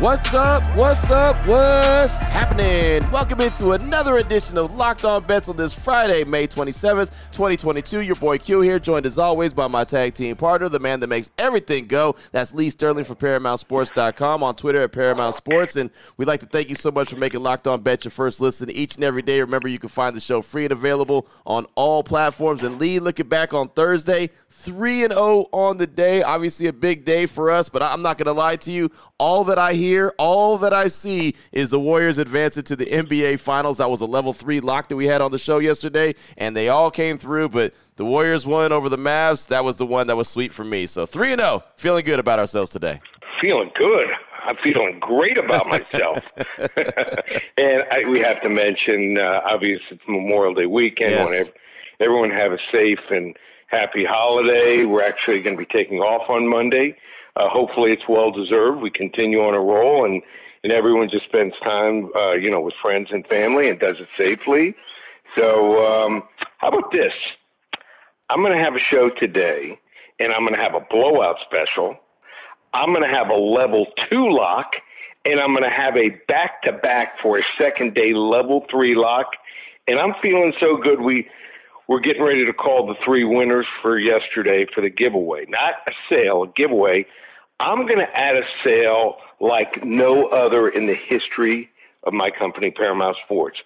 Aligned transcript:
What's 0.00 0.32
up? 0.32 0.64
What's 0.74 1.10
up? 1.10 1.36
What's 1.46 2.16
happening? 2.16 3.06
Welcome 3.10 3.42
into 3.42 3.72
another 3.72 4.16
edition 4.16 4.56
of 4.56 4.74
Locked 4.74 5.04
On 5.04 5.22
Bets 5.22 5.50
on 5.50 5.58
this 5.58 5.74
Friday, 5.74 6.24
May 6.24 6.46
27th, 6.46 7.10
2022. 7.32 8.00
Your 8.00 8.16
boy 8.16 8.38
Q 8.38 8.62
here, 8.62 8.78
joined 8.78 9.04
as 9.04 9.18
always 9.18 9.52
by 9.52 9.66
my 9.66 9.84
tag 9.84 10.14
team 10.14 10.36
partner, 10.36 10.70
the 10.70 10.78
man 10.78 11.00
that 11.00 11.08
makes 11.08 11.30
everything 11.36 11.84
go. 11.84 12.16
That's 12.32 12.54
Lee 12.54 12.70
Sterling 12.70 13.04
from 13.04 13.16
ParamountSports.com 13.16 14.42
on 14.42 14.56
Twitter 14.56 14.80
at 14.80 14.92
Paramount 14.92 15.34
Sports. 15.34 15.76
And 15.76 15.90
we'd 16.16 16.28
like 16.28 16.40
to 16.40 16.46
thank 16.46 16.70
you 16.70 16.76
so 16.76 16.90
much 16.90 17.10
for 17.10 17.18
making 17.18 17.42
Locked 17.42 17.66
On 17.66 17.82
Bets 17.82 18.06
your 18.06 18.10
first 18.10 18.40
listen 18.40 18.70
each 18.70 18.94
and 18.94 19.04
every 19.04 19.20
day. 19.20 19.42
Remember, 19.42 19.68
you 19.68 19.78
can 19.78 19.90
find 19.90 20.16
the 20.16 20.20
show 20.20 20.40
free 20.40 20.64
and 20.64 20.72
available 20.72 21.28
on 21.44 21.66
all 21.74 22.02
platforms. 22.02 22.62
And 22.62 22.80
Lee, 22.80 23.00
looking 23.00 23.28
back 23.28 23.52
on 23.52 23.68
Thursday, 23.68 24.30
3 24.48 25.04
and 25.04 25.12
0 25.12 25.46
on 25.52 25.76
the 25.76 25.86
day. 25.86 26.22
Obviously, 26.22 26.68
a 26.68 26.72
big 26.72 27.04
day 27.04 27.26
for 27.26 27.50
us, 27.50 27.68
but 27.68 27.82
I'm 27.82 28.00
not 28.00 28.16
going 28.16 28.26
to 28.26 28.32
lie 28.32 28.56
to 28.56 28.72
you. 28.72 28.90
All 29.20 29.44
that 29.44 29.58
I 29.58 29.74
hear, 29.74 30.14
all 30.16 30.56
that 30.56 30.72
I 30.72 30.88
see 30.88 31.34
is 31.52 31.68
the 31.68 31.78
Warriors 31.78 32.16
advancing 32.16 32.62
to 32.62 32.74
the 32.74 32.86
NBA 32.86 33.38
Finals. 33.38 33.76
That 33.76 33.90
was 33.90 34.00
a 34.00 34.06
level 34.06 34.32
three 34.32 34.60
lock 34.60 34.88
that 34.88 34.96
we 34.96 35.04
had 35.04 35.20
on 35.20 35.30
the 35.30 35.36
show 35.38 35.58
yesterday, 35.58 36.14
and 36.38 36.56
they 36.56 36.70
all 36.70 36.90
came 36.90 37.18
through, 37.18 37.50
but 37.50 37.74
the 37.96 38.04
Warriors 38.06 38.46
won 38.46 38.72
over 38.72 38.88
the 38.88 38.96
Mavs. 38.96 39.48
That 39.48 39.62
was 39.62 39.76
the 39.76 39.84
one 39.84 40.06
that 40.06 40.16
was 40.16 40.26
sweet 40.26 40.52
for 40.52 40.64
me. 40.64 40.86
So 40.86 41.04
3 41.04 41.32
and 41.32 41.40
0, 41.42 41.62
feeling 41.76 42.02
good 42.06 42.18
about 42.18 42.38
ourselves 42.38 42.70
today. 42.70 42.98
Feeling 43.42 43.70
good. 43.78 44.08
I'm 44.42 44.56
feeling 44.62 44.98
great 45.00 45.36
about 45.36 45.66
myself. 45.68 46.26
and 47.58 47.82
I, 47.90 48.08
we 48.08 48.20
have 48.20 48.40
to 48.40 48.48
mention, 48.48 49.18
uh, 49.18 49.42
obviously, 49.44 49.84
it's 49.90 50.02
Memorial 50.08 50.54
Day 50.54 50.64
weekend. 50.64 51.10
Yes. 51.10 51.50
everyone 52.00 52.30
have 52.30 52.52
a 52.52 52.58
safe 52.72 53.00
and 53.10 53.36
happy 53.66 54.06
holiday. 54.06 54.86
We're 54.86 55.06
actually 55.06 55.42
going 55.42 55.58
to 55.58 55.62
be 55.62 55.70
taking 55.70 55.98
off 55.98 56.30
on 56.30 56.48
Monday. 56.48 56.96
Uh, 57.40 57.48
hopefully, 57.48 57.90
it's 57.90 58.02
well 58.06 58.30
deserved. 58.30 58.82
We 58.82 58.90
continue 58.90 59.40
on 59.40 59.54
a 59.54 59.60
roll, 59.60 60.04
and 60.04 60.22
and 60.62 60.72
everyone 60.72 61.08
just 61.10 61.24
spends 61.24 61.54
time, 61.64 62.10
uh, 62.14 62.32
you 62.32 62.50
know, 62.50 62.60
with 62.60 62.74
friends 62.82 63.08
and 63.10 63.26
family, 63.28 63.70
and 63.70 63.80
does 63.80 63.96
it 63.98 64.08
safely. 64.18 64.74
So, 65.38 65.82
um, 65.86 66.24
how 66.58 66.68
about 66.68 66.92
this? 66.92 67.14
I'm 68.28 68.42
going 68.42 68.56
to 68.56 68.62
have 68.62 68.74
a 68.74 68.84
show 68.92 69.08
today, 69.08 69.78
and 70.18 70.32
I'm 70.34 70.40
going 70.40 70.54
to 70.54 70.60
have 70.60 70.74
a 70.74 70.84
blowout 70.90 71.36
special. 71.46 71.96
I'm 72.74 72.92
going 72.92 73.10
to 73.10 73.16
have 73.16 73.30
a 73.30 73.36
level 73.36 73.86
two 74.10 74.28
lock, 74.28 74.72
and 75.24 75.40
I'm 75.40 75.54
going 75.54 75.64
to 75.64 75.74
have 75.74 75.96
a 75.96 76.10
back 76.28 76.62
to 76.64 76.72
back 76.72 77.14
for 77.22 77.38
a 77.38 77.42
second 77.58 77.94
day 77.94 78.12
level 78.12 78.66
three 78.70 78.94
lock. 78.94 79.28
And 79.88 79.98
I'm 79.98 80.12
feeling 80.22 80.52
so 80.60 80.76
good. 80.76 81.00
We 81.00 81.26
we're 81.88 82.00
getting 82.00 82.22
ready 82.22 82.44
to 82.44 82.52
call 82.52 82.86
the 82.86 82.94
three 83.02 83.24
winners 83.24 83.66
for 83.82 83.98
yesterday 83.98 84.66
for 84.74 84.82
the 84.82 84.90
giveaway. 84.90 85.46
Not 85.48 85.74
a 85.88 85.92
sale, 86.12 86.44
a 86.44 86.48
giveaway. 86.54 87.06
I'm 87.60 87.86
going 87.86 87.98
to 87.98 88.18
add 88.18 88.36
a 88.36 88.42
sale 88.64 89.16
like 89.38 89.84
no 89.84 90.28
other 90.28 90.70
in 90.70 90.86
the 90.86 90.94
history 91.08 91.68
of 92.04 92.14
my 92.14 92.30
company, 92.30 92.70
Paramount 92.70 93.18
Sports. 93.26 93.58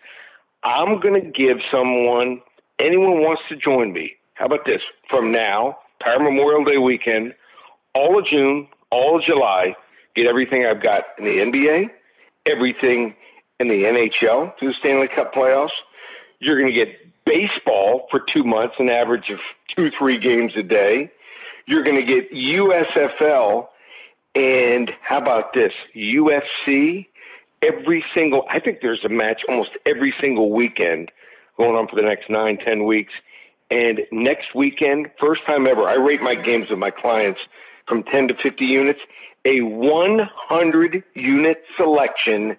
I'm 0.65 0.99
going 0.99 1.23
to 1.23 1.31
give 1.31 1.59
someone, 1.73 2.41
anyone 2.81 3.21
wants 3.21 3.43
to 3.51 3.57
join 3.57 3.93
me. 3.93 4.15
How 4.35 4.47
about 4.47 4.67
this? 4.67 4.81
From 5.09 5.31
now, 5.31 5.79
Power 6.01 6.19
Memorial 6.19 6.65
Day 6.65 6.77
weekend, 6.77 7.35
all 7.95 8.19
of 8.19 8.27
June, 8.27 8.67
all 8.91 9.17
of 9.17 9.23
July, 9.23 9.77
get 10.17 10.27
everything 10.27 10.67
I've 10.67 10.83
got 10.83 11.05
in 11.19 11.25
the 11.25 11.39
NBA, 11.39 11.85
everything 12.47 13.15
in 13.61 13.69
the 13.69 13.85
NHL 13.85 14.59
through 14.59 14.71
the 14.71 14.75
Stanley 14.81 15.09
Cup 15.15 15.33
playoffs. 15.33 15.69
You're 16.41 16.59
going 16.59 16.73
to 16.73 16.77
get 16.77 16.89
baseball 17.25 18.09
for 18.11 18.23
two 18.35 18.43
months, 18.43 18.75
an 18.81 18.91
average 18.91 19.31
of 19.31 19.39
two, 19.77 19.91
three 19.97 20.19
games 20.19 20.51
a 20.59 20.65
day. 20.65 21.13
You're 21.69 21.85
going 21.85 21.97
to 21.97 22.03
get 22.05 22.33
USFL 22.33 23.69
and 24.35 24.91
how 25.03 25.19
about 25.19 25.55
this? 25.55 25.73
UFC 25.95 27.07
every 27.65 28.05
single, 28.15 28.45
I 28.51 28.61
think 28.61 28.79
there's 28.83 29.05
a 29.05 29.09
match 29.09 29.43
almost 29.49 29.71
every 29.87 30.15
single 30.23 30.53
weekend 30.53 31.11
going 31.57 31.77
on 31.77 31.89
for 31.89 31.97
the 31.97 32.03
next 32.03 32.29
nine, 32.29 32.59
ten 32.59 32.85
weeks. 32.85 33.13
And 33.71 34.01
next 34.13 34.55
weekend, 34.55 35.11
first 35.21 35.43
time 35.47 35.67
ever, 35.67 35.89
I 35.89 35.95
rate 35.95 36.21
my 36.21 36.35
games 36.35 36.67
with 36.71 36.79
my 36.79 36.91
clients 36.91 37.41
from 37.89 38.03
10 38.05 38.29
to 38.29 38.35
50 38.43 38.65
units, 38.65 39.01
a 39.45 39.61
100 39.61 41.05
unit 41.15 41.63
selection 41.77 42.57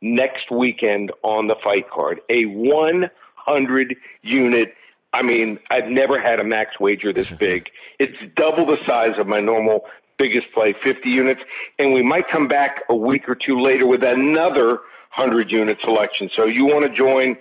next 0.00 0.50
weekend 0.50 1.12
on 1.22 1.46
the 1.46 1.56
fight 1.62 1.90
card. 1.90 2.20
A 2.28 2.44
100 2.44 3.96
unit. 4.22 4.74
I 5.12 5.22
mean, 5.22 5.58
I've 5.70 5.88
never 5.88 6.20
had 6.20 6.40
a 6.40 6.44
max 6.44 6.78
wager 6.80 7.12
this 7.12 7.30
big. 7.38 7.68
It's 7.98 8.16
double 8.36 8.66
the 8.66 8.78
size 8.86 9.18
of 9.18 9.26
my 9.26 9.40
normal 9.40 9.84
biggest 10.18 10.52
play, 10.52 10.74
50 10.84 11.08
units, 11.08 11.40
and 11.78 11.94
we 11.94 12.02
might 12.02 12.28
come 12.30 12.48
back 12.48 12.82
a 12.90 12.94
week 12.94 13.28
or 13.28 13.34
two 13.34 13.60
later 13.60 13.86
with 13.86 14.02
another 14.02 14.80
100 15.16 15.50
unit 15.50 15.78
selection. 15.82 16.28
So 16.36 16.44
you 16.46 16.66
want 16.66 16.84
to 16.84 16.90
join, 16.94 17.36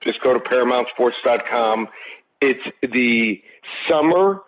just 0.00 0.20
go 0.22 0.34
to 0.34 0.40
ParamountSports.com. 0.40 1.88
It's 2.40 2.60
the 2.82 3.42
summer 3.88 4.42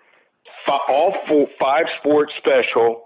all 0.88 1.14
five 1.60 1.84
sports 1.98 2.32
special, 2.38 3.02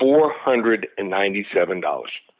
$497. 0.00 1.82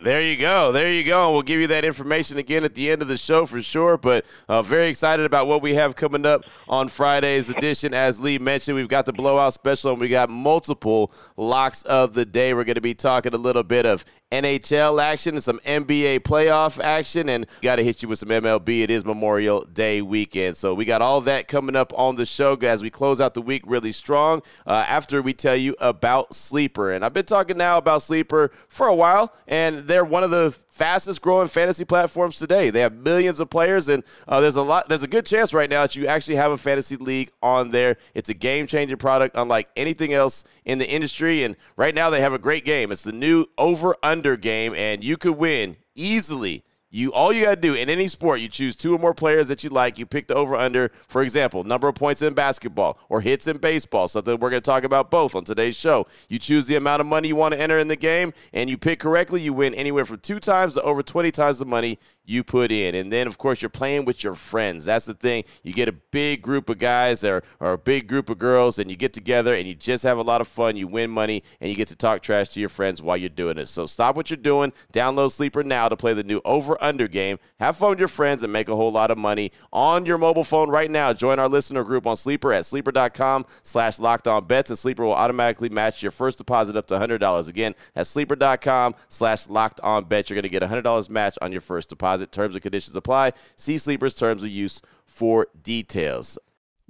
There 0.02 0.20
you 0.20 0.36
go. 0.36 0.72
There 0.72 0.90
you 0.90 1.04
go. 1.04 1.26
And 1.26 1.32
we'll 1.32 1.42
give 1.42 1.60
you 1.60 1.68
that 1.68 1.84
information 1.84 2.36
again 2.36 2.64
at 2.64 2.74
the 2.74 2.90
end 2.90 3.02
of 3.02 3.08
the 3.08 3.16
show 3.16 3.46
for 3.46 3.62
sure. 3.62 3.96
But 3.96 4.26
uh, 4.48 4.60
very 4.60 4.88
excited 4.88 5.24
about 5.24 5.46
what 5.46 5.62
we 5.62 5.74
have 5.74 5.94
coming 5.94 6.26
up 6.26 6.44
on 6.68 6.88
Friday's 6.88 7.48
edition. 7.48 7.94
As 7.94 8.18
Lee 8.18 8.36
mentioned, 8.40 8.74
we've 8.76 8.88
got 8.88 9.06
the 9.06 9.12
blowout 9.12 9.54
special 9.54 9.92
and 9.92 10.00
we 10.00 10.08
got 10.08 10.28
multiple 10.28 11.12
locks 11.36 11.84
of 11.84 12.14
the 12.14 12.24
day. 12.24 12.52
We're 12.52 12.64
going 12.64 12.74
to 12.74 12.80
be 12.80 12.94
talking 12.94 13.32
a 13.32 13.38
little 13.38 13.62
bit 13.62 13.86
of 13.86 14.04
NHL 14.32 15.00
action 15.00 15.34
and 15.34 15.44
some 15.44 15.60
NBA 15.60 16.20
playoff 16.20 16.82
action. 16.82 17.28
And 17.28 17.46
got 17.60 17.76
to 17.76 17.84
hit 17.84 18.02
you 18.02 18.08
with 18.08 18.18
some 18.18 18.30
MLB. 18.30 18.82
It 18.82 18.90
is 18.90 19.04
Memorial 19.04 19.64
Day 19.66 20.02
weekend. 20.02 20.56
So 20.56 20.74
we 20.74 20.84
got 20.84 21.02
all 21.02 21.20
that 21.22 21.46
coming 21.46 21.76
up 21.76 21.92
on 21.96 22.16
the 22.16 22.26
show 22.26 22.56
as 22.56 22.82
we 22.82 22.90
close 22.90 23.20
out 23.20 23.34
the 23.34 23.42
week 23.42 23.62
really 23.66 23.92
strong 23.92 24.42
uh, 24.66 24.84
after 24.88 25.22
we 25.22 25.34
tell 25.34 25.54
you 25.54 25.76
about 25.78 26.34
Sleeper. 26.34 26.92
And 26.92 27.04
I've 27.04 27.12
been 27.12 27.26
talking 27.26 27.58
now 27.58 27.78
about 27.78 28.02
Sleeper 28.02 28.50
for 28.68 28.88
a 28.88 28.94
while. 28.94 29.34
And 29.46 29.86
they're 29.92 30.04
one 30.04 30.24
of 30.24 30.30
the 30.30 30.50
fastest 30.70 31.20
growing 31.20 31.48
fantasy 31.48 31.84
platforms 31.84 32.38
today. 32.38 32.70
They 32.70 32.80
have 32.80 32.94
millions 32.94 33.40
of 33.40 33.50
players, 33.50 33.88
and 33.88 34.02
uh, 34.26 34.40
there's 34.40 34.56
a 34.56 34.62
lot. 34.62 34.88
There's 34.88 35.02
a 35.02 35.08
good 35.08 35.26
chance 35.26 35.52
right 35.52 35.68
now 35.68 35.82
that 35.82 35.94
you 35.94 36.06
actually 36.06 36.36
have 36.36 36.50
a 36.50 36.56
fantasy 36.56 36.96
league 36.96 37.30
on 37.42 37.70
there. 37.70 37.98
It's 38.14 38.30
a 38.30 38.34
game 38.34 38.66
changing 38.66 38.96
product, 38.96 39.36
unlike 39.36 39.68
anything 39.76 40.14
else 40.14 40.44
in 40.64 40.78
the 40.78 40.88
industry. 40.88 41.44
And 41.44 41.56
right 41.76 41.94
now 41.94 42.08
they 42.08 42.22
have 42.22 42.32
a 42.32 42.38
great 42.38 42.64
game. 42.64 42.90
It's 42.90 43.02
the 43.02 43.12
new 43.12 43.46
over 43.58 43.94
under 44.02 44.36
game, 44.38 44.74
and 44.74 45.04
you 45.04 45.18
could 45.18 45.36
win 45.36 45.76
easily 45.94 46.64
you 46.92 47.12
all 47.12 47.32
you 47.32 47.44
got 47.44 47.54
to 47.54 47.60
do 47.60 47.74
in 47.74 47.88
any 47.88 48.06
sport, 48.06 48.40
you 48.40 48.48
choose 48.48 48.76
two 48.76 48.94
or 48.94 48.98
more 48.98 49.14
players 49.14 49.48
that 49.48 49.64
you 49.64 49.70
like. 49.70 49.98
You 49.98 50.04
pick 50.04 50.28
the 50.28 50.34
over 50.34 50.54
under. 50.54 50.92
For 51.08 51.22
example, 51.22 51.64
number 51.64 51.88
of 51.88 51.94
points 51.94 52.20
in 52.20 52.34
basketball 52.34 52.98
or 53.08 53.22
hits 53.22 53.46
in 53.46 53.56
baseball. 53.56 54.06
Something 54.06 54.38
we're 54.38 54.50
going 54.50 54.62
to 54.62 54.70
talk 54.70 54.84
about 54.84 55.10
both 55.10 55.34
on 55.34 55.44
today's 55.44 55.74
show. 55.74 56.06
You 56.28 56.38
choose 56.38 56.66
the 56.66 56.76
amount 56.76 57.00
of 57.00 57.06
money 57.06 57.28
you 57.28 57.36
want 57.36 57.54
to 57.54 57.60
enter 57.60 57.78
in 57.78 57.88
the 57.88 57.96
game, 57.96 58.34
and 58.52 58.68
you 58.68 58.76
pick 58.76 59.00
correctly. 59.00 59.40
You 59.40 59.54
win 59.54 59.74
anywhere 59.74 60.04
from 60.04 60.20
two 60.20 60.38
times 60.38 60.74
to 60.74 60.82
over 60.82 61.02
twenty 61.02 61.30
times 61.30 61.58
the 61.58 61.64
money 61.64 61.98
you 62.24 62.44
put 62.44 62.70
in. 62.70 62.94
And 62.94 63.12
then, 63.12 63.26
of 63.26 63.38
course, 63.38 63.62
you're 63.62 63.68
playing 63.68 64.04
with 64.04 64.22
your 64.22 64.34
friends. 64.34 64.84
That's 64.84 65.06
the 65.06 65.14
thing. 65.14 65.44
You 65.62 65.72
get 65.72 65.88
a 65.88 65.92
big 65.92 66.42
group 66.42 66.68
of 66.68 66.78
guys 66.78 67.24
or, 67.24 67.42
or 67.60 67.72
a 67.72 67.78
big 67.78 68.06
group 68.06 68.30
of 68.30 68.38
girls, 68.38 68.78
and 68.78 68.90
you 68.90 68.96
get 68.96 69.12
together 69.12 69.54
and 69.54 69.66
you 69.66 69.74
just 69.74 70.04
have 70.04 70.18
a 70.18 70.22
lot 70.22 70.40
of 70.40 70.48
fun. 70.48 70.76
You 70.76 70.86
win 70.86 71.10
money, 71.10 71.42
and 71.60 71.68
you 71.68 71.76
get 71.76 71.88
to 71.88 71.96
talk 71.96 72.22
trash 72.22 72.50
to 72.50 72.60
your 72.60 72.68
friends 72.68 73.02
while 73.02 73.16
you're 73.16 73.28
doing 73.28 73.58
it. 73.58 73.66
So 73.66 73.86
stop 73.86 74.16
what 74.16 74.30
you're 74.30 74.36
doing. 74.36 74.72
Download 74.92 75.30
Sleeper 75.30 75.64
now 75.64 75.88
to 75.88 75.96
play 75.96 76.14
the 76.14 76.22
new 76.22 76.40
over 76.44 76.82
under 76.82 77.08
game. 77.08 77.38
Have 77.58 77.76
fun 77.76 77.90
with 77.90 77.98
your 77.98 78.08
friends 78.08 78.42
and 78.42 78.52
make 78.52 78.68
a 78.68 78.76
whole 78.76 78.92
lot 78.92 79.10
of 79.10 79.18
money 79.18 79.52
on 79.72 80.06
your 80.06 80.18
mobile 80.18 80.44
phone 80.44 80.70
right 80.70 80.90
now. 80.90 81.12
Join 81.12 81.38
our 81.38 81.48
listener 81.48 81.84
group 81.84 82.06
on 82.06 82.16
Sleeper 82.16 82.52
at 82.52 82.66
sleeper.com 82.66 83.46
slash 83.62 83.98
locked 83.98 84.28
on 84.28 84.44
bets, 84.44 84.70
and 84.70 84.78
Sleeper 84.78 85.04
will 85.04 85.14
automatically 85.14 85.68
match 85.68 86.02
your 86.02 86.12
first 86.12 86.38
deposit 86.38 86.76
up 86.76 86.86
to 86.88 86.94
$100. 86.94 87.48
Again, 87.48 87.74
at 87.96 88.06
sleeper.com 88.06 88.94
slash 89.08 89.48
locked 89.48 89.80
on 89.80 90.04
bets. 90.04 90.30
You're 90.30 90.36
going 90.36 90.42
to 90.42 90.48
get 90.48 90.62
a 90.62 90.66
$100 90.66 91.10
match 91.10 91.36
on 91.42 91.52
your 91.52 91.60
first 91.60 91.88
deposit. 91.88 92.11
Terms 92.16 92.54
and 92.54 92.62
conditions 92.62 92.96
apply. 92.96 93.32
See 93.56 93.78
Sleeper's 93.78 94.14
terms 94.14 94.42
of 94.42 94.48
use 94.50 94.82
for 95.04 95.48
details. 95.62 96.38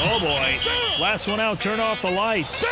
Oh 0.00 0.18
boy. 0.20 1.02
Last 1.02 1.28
one 1.28 1.40
out, 1.40 1.60
turn 1.60 1.80
off 1.80 2.02
the 2.02 2.10
lights. 2.10 2.64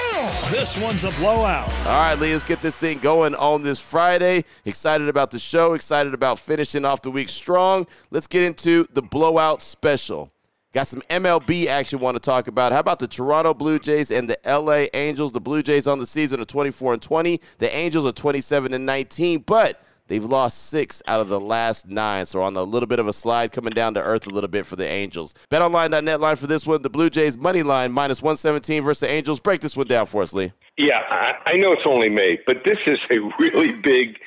This 0.51 0.77
one's 0.77 1.05
a 1.05 1.11
blowout. 1.13 1.69
All 1.87 1.93
right, 1.93 2.15
Lee, 2.15 2.33
let's 2.33 2.45
get 2.45 2.61
this 2.61 2.77
thing 2.79 2.99
going 2.99 3.35
on 3.35 3.63
this 3.63 3.81
Friday. 3.81 4.45
Excited 4.65 5.09
about 5.09 5.31
the 5.31 5.39
show, 5.39 5.75
excited 5.75 6.15
about 6.15 6.39
finishing 6.39 6.85
off 6.85 7.03
the 7.03 7.11
week 7.11 7.29
strong. 7.29 7.87
Let's 8.11 8.27
get 8.27 8.43
into 8.43 8.87
the 8.93 9.03
blowout 9.03 9.63
special. 9.63 10.31
Got 10.73 10.89
some 10.89 11.03
MLB 11.09 11.69
action 11.69 12.01
want 12.01 12.17
to 12.17 12.21
talk 12.21 12.49
about. 12.49 12.73
How 12.73 12.81
about 12.81 12.99
the 12.99 13.09
Toronto 13.09 13.55
Blue 13.55 13.79
Jays 13.79 14.11
and 14.11 14.29
the 14.29 14.39
LA 14.45 14.87
Angels? 14.93 15.33
The 15.33 15.41
Blue 15.41 15.63
Jays 15.63 15.87
on 15.87 15.99
the 15.99 16.07
season 16.07 16.41
are 16.41 16.45
24 16.45 16.95
and 16.95 17.03
20. 17.03 17.41
The 17.59 17.75
Angels 17.75 18.05
are 18.05 18.13
27 18.13 18.75
and 18.75 18.85
19, 18.85 19.45
but 19.47 19.81
They've 20.09 20.25
lost 20.25 20.69
six 20.69 21.03
out 21.07 21.21
of 21.21 21.29
the 21.29 21.41
last 21.41 21.89
nine, 21.89 22.27
so 22.27 22.43
on 22.43 22.57
a 22.57 22.63
little 22.63 22.87
bit 22.87 22.99
of 22.99 23.09
a 23.09 23.13
slide 23.13 23.53
coming 23.53 23.73
down 23.73 23.95
to 23.95 24.01
earth 24.01 24.27
a 24.27 24.31
little 24.31 24.49
bit 24.49 24.67
for 24.67 24.77
the 24.77 24.87
Angels. 24.87 25.35
BetOnline.net 25.51 26.21
line 26.21 26.37
for 26.37 26.47
this 26.47 26.67
one: 26.67 26.83
the 26.83 26.91
Blue 26.91 27.11
Jays 27.11 27.37
money 27.37 27.63
line 27.63 27.93
minus 27.93 28.23
117 28.23 28.83
versus 28.83 29.01
the 29.01 29.11
Angels. 29.11 29.41
Break 29.41 29.61
this 29.61 29.77
one 29.77 29.87
down 29.87 30.07
for 30.07 30.23
us, 30.23 30.33
Lee. 30.33 30.53
Yeah, 30.77 31.01
I, 31.11 31.33
I 31.47 31.57
know 31.57 31.73
it's 31.73 31.83
only 31.87 32.09
May, 32.09 32.39
but 32.47 32.59
this 32.65 32.79
is 32.87 32.99
a 33.11 33.19
really 33.39 33.73
big 33.83 34.19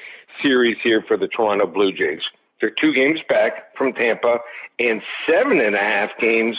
series 0.44 0.78
here 0.84 1.04
for 1.08 1.18
the 1.18 1.28
Toronto 1.28 1.68
Blue 1.68 1.92
Jays. 1.92 2.22
They're 2.60 2.72
two 2.72 2.94
games 2.94 3.20
back 3.30 3.76
from 3.78 3.94
Tampa 3.94 4.40
and 4.80 5.02
seven 5.30 5.60
and 5.62 5.76
a 5.76 5.80
half 5.80 6.10
games 6.20 6.58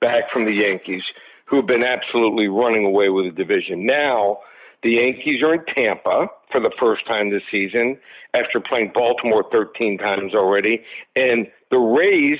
back 0.00 0.30
from 0.32 0.44
the 0.44 0.52
Yankees, 0.52 1.02
who 1.44 1.56
have 1.56 1.66
been 1.66 1.84
absolutely 1.84 2.48
running 2.48 2.84
away 2.84 3.08
with 3.08 3.26
the 3.26 3.30
division. 3.32 3.84
Now, 3.84 4.38
the 4.82 4.94
Yankees 4.94 5.42
are 5.42 5.54
in 5.54 5.64
Tampa 5.76 6.28
for 6.50 6.60
the 6.60 6.72
first 6.80 7.06
time 7.06 7.30
this 7.30 7.42
season 7.50 7.98
after 8.34 8.60
playing 8.60 8.92
Baltimore 8.94 9.44
13 9.52 9.98
times 9.98 10.34
already. 10.34 10.82
And 11.16 11.46
the 11.70 11.78
Rays 11.78 12.38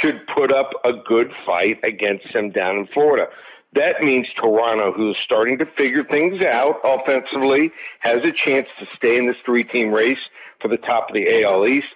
should 0.00 0.20
put 0.36 0.52
up 0.52 0.70
a 0.84 0.92
good 0.92 1.30
fight 1.46 1.78
against 1.82 2.26
them 2.34 2.50
down 2.50 2.76
in 2.76 2.86
Florida. 2.88 3.26
That 3.74 4.02
means 4.02 4.26
Toronto, 4.36 4.92
who's 4.92 5.16
starting 5.24 5.58
to 5.58 5.66
figure 5.76 6.04
things 6.04 6.42
out 6.44 6.76
offensively, 6.84 7.70
has 8.00 8.18
a 8.18 8.32
chance 8.48 8.66
to 8.78 8.86
stay 8.96 9.16
in 9.16 9.26
this 9.26 9.36
three 9.44 9.64
team 9.64 9.92
race 9.92 10.18
for 10.60 10.68
the 10.68 10.78
top 10.78 11.10
of 11.10 11.16
the 11.16 11.42
AL 11.42 11.66
East. 11.66 11.88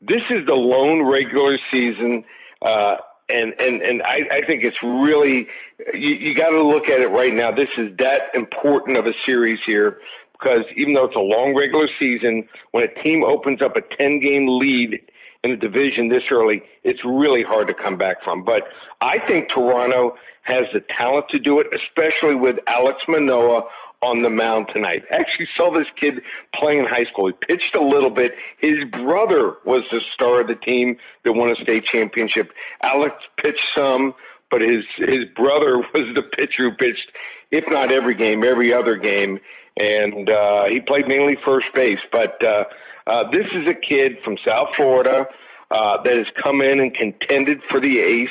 This 0.00 0.22
is 0.30 0.46
the 0.46 0.54
lone 0.54 1.02
regular 1.02 1.58
season. 1.70 2.24
Uh, 2.62 2.96
and 3.30 3.54
and 3.60 3.82
and 3.82 4.02
I, 4.02 4.20
I 4.30 4.46
think 4.46 4.64
it's 4.64 4.76
really 4.82 5.46
you, 5.94 6.14
you 6.14 6.34
got 6.34 6.50
to 6.50 6.62
look 6.62 6.88
at 6.88 7.00
it 7.00 7.08
right 7.08 7.34
now. 7.34 7.50
This 7.50 7.68
is 7.78 7.96
that 7.98 8.30
important 8.34 8.98
of 8.98 9.06
a 9.06 9.12
series 9.26 9.58
here 9.66 9.98
because 10.32 10.64
even 10.76 10.94
though 10.94 11.04
it's 11.04 11.16
a 11.16 11.20
long 11.20 11.54
regular 11.56 11.88
season, 12.00 12.48
when 12.72 12.84
a 12.84 13.02
team 13.02 13.24
opens 13.24 13.60
up 13.62 13.76
a 13.76 13.82
10 13.98 14.20
game 14.20 14.46
lead 14.48 15.00
in 15.44 15.50
the 15.50 15.56
division 15.56 16.08
this 16.08 16.22
early, 16.30 16.62
it's 16.84 17.00
really 17.04 17.42
hard 17.42 17.68
to 17.68 17.74
come 17.74 17.96
back 17.96 18.22
from. 18.24 18.44
But 18.44 18.64
I 19.00 19.18
think 19.28 19.48
Toronto 19.54 20.14
has 20.42 20.64
the 20.72 20.80
talent 20.98 21.26
to 21.30 21.38
do 21.38 21.60
it, 21.60 21.66
especially 21.74 22.34
with 22.34 22.56
Alex 22.66 22.98
Manoah 23.08 23.62
on 24.02 24.22
the 24.22 24.30
mound 24.30 24.68
tonight. 24.72 25.04
Actually 25.10 25.48
saw 25.56 25.72
this 25.72 25.86
kid 26.00 26.22
playing 26.54 26.80
in 26.80 26.86
high 26.86 27.04
school. 27.12 27.26
He 27.26 27.32
pitched 27.46 27.76
a 27.76 27.82
little 27.82 28.10
bit. 28.10 28.32
His 28.58 28.78
brother 28.90 29.56
was 29.64 29.82
the 29.90 30.00
star 30.14 30.40
of 30.40 30.48
the 30.48 30.54
team 30.54 30.96
that 31.24 31.32
won 31.32 31.50
a 31.50 31.56
state 31.56 31.84
championship. 31.92 32.50
Alex 32.82 33.14
pitched 33.42 33.66
some, 33.76 34.14
but 34.50 34.62
his 34.62 34.84
his 34.96 35.26
brother 35.36 35.78
was 35.94 36.14
the 36.14 36.22
pitcher 36.36 36.70
who 36.70 36.72
pitched, 36.72 37.12
if 37.50 37.64
not 37.68 37.92
every 37.92 38.14
game, 38.14 38.44
every 38.44 38.72
other 38.72 38.96
game 38.96 39.38
and 39.80 40.28
uh, 40.30 40.64
he 40.70 40.80
played 40.80 41.08
mainly 41.08 41.36
first 41.46 41.66
base. 41.74 41.98
But 42.12 42.44
uh, 42.44 42.64
uh, 43.06 43.30
this 43.30 43.46
is 43.52 43.68
a 43.68 43.74
kid 43.74 44.18
from 44.24 44.36
South 44.46 44.68
Florida 44.76 45.26
uh, 45.70 46.02
that 46.02 46.16
has 46.16 46.26
come 46.42 46.60
in 46.60 46.80
and 46.80 46.94
contended 46.94 47.60
for 47.70 47.80
the 47.80 47.98
ace 47.98 48.28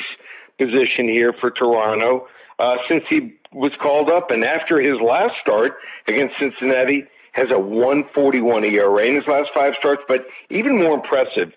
position 0.58 1.08
here 1.08 1.34
for 1.40 1.50
Toronto 1.50 2.28
uh, 2.58 2.76
since 2.88 3.02
he 3.08 3.34
was 3.52 3.72
called 3.80 4.10
up. 4.10 4.30
And 4.30 4.44
after 4.44 4.80
his 4.80 5.00
last 5.00 5.34
start 5.40 5.74
against 6.06 6.34
Cincinnati, 6.40 7.04
has 7.32 7.48
a 7.52 7.58
141 7.58 8.64
ERA 8.64 9.06
in 9.06 9.14
his 9.14 9.26
last 9.26 9.50
five 9.54 9.74
starts. 9.78 10.02
But 10.08 10.26
even 10.50 10.78
more 10.78 10.94
impressive 10.94 11.52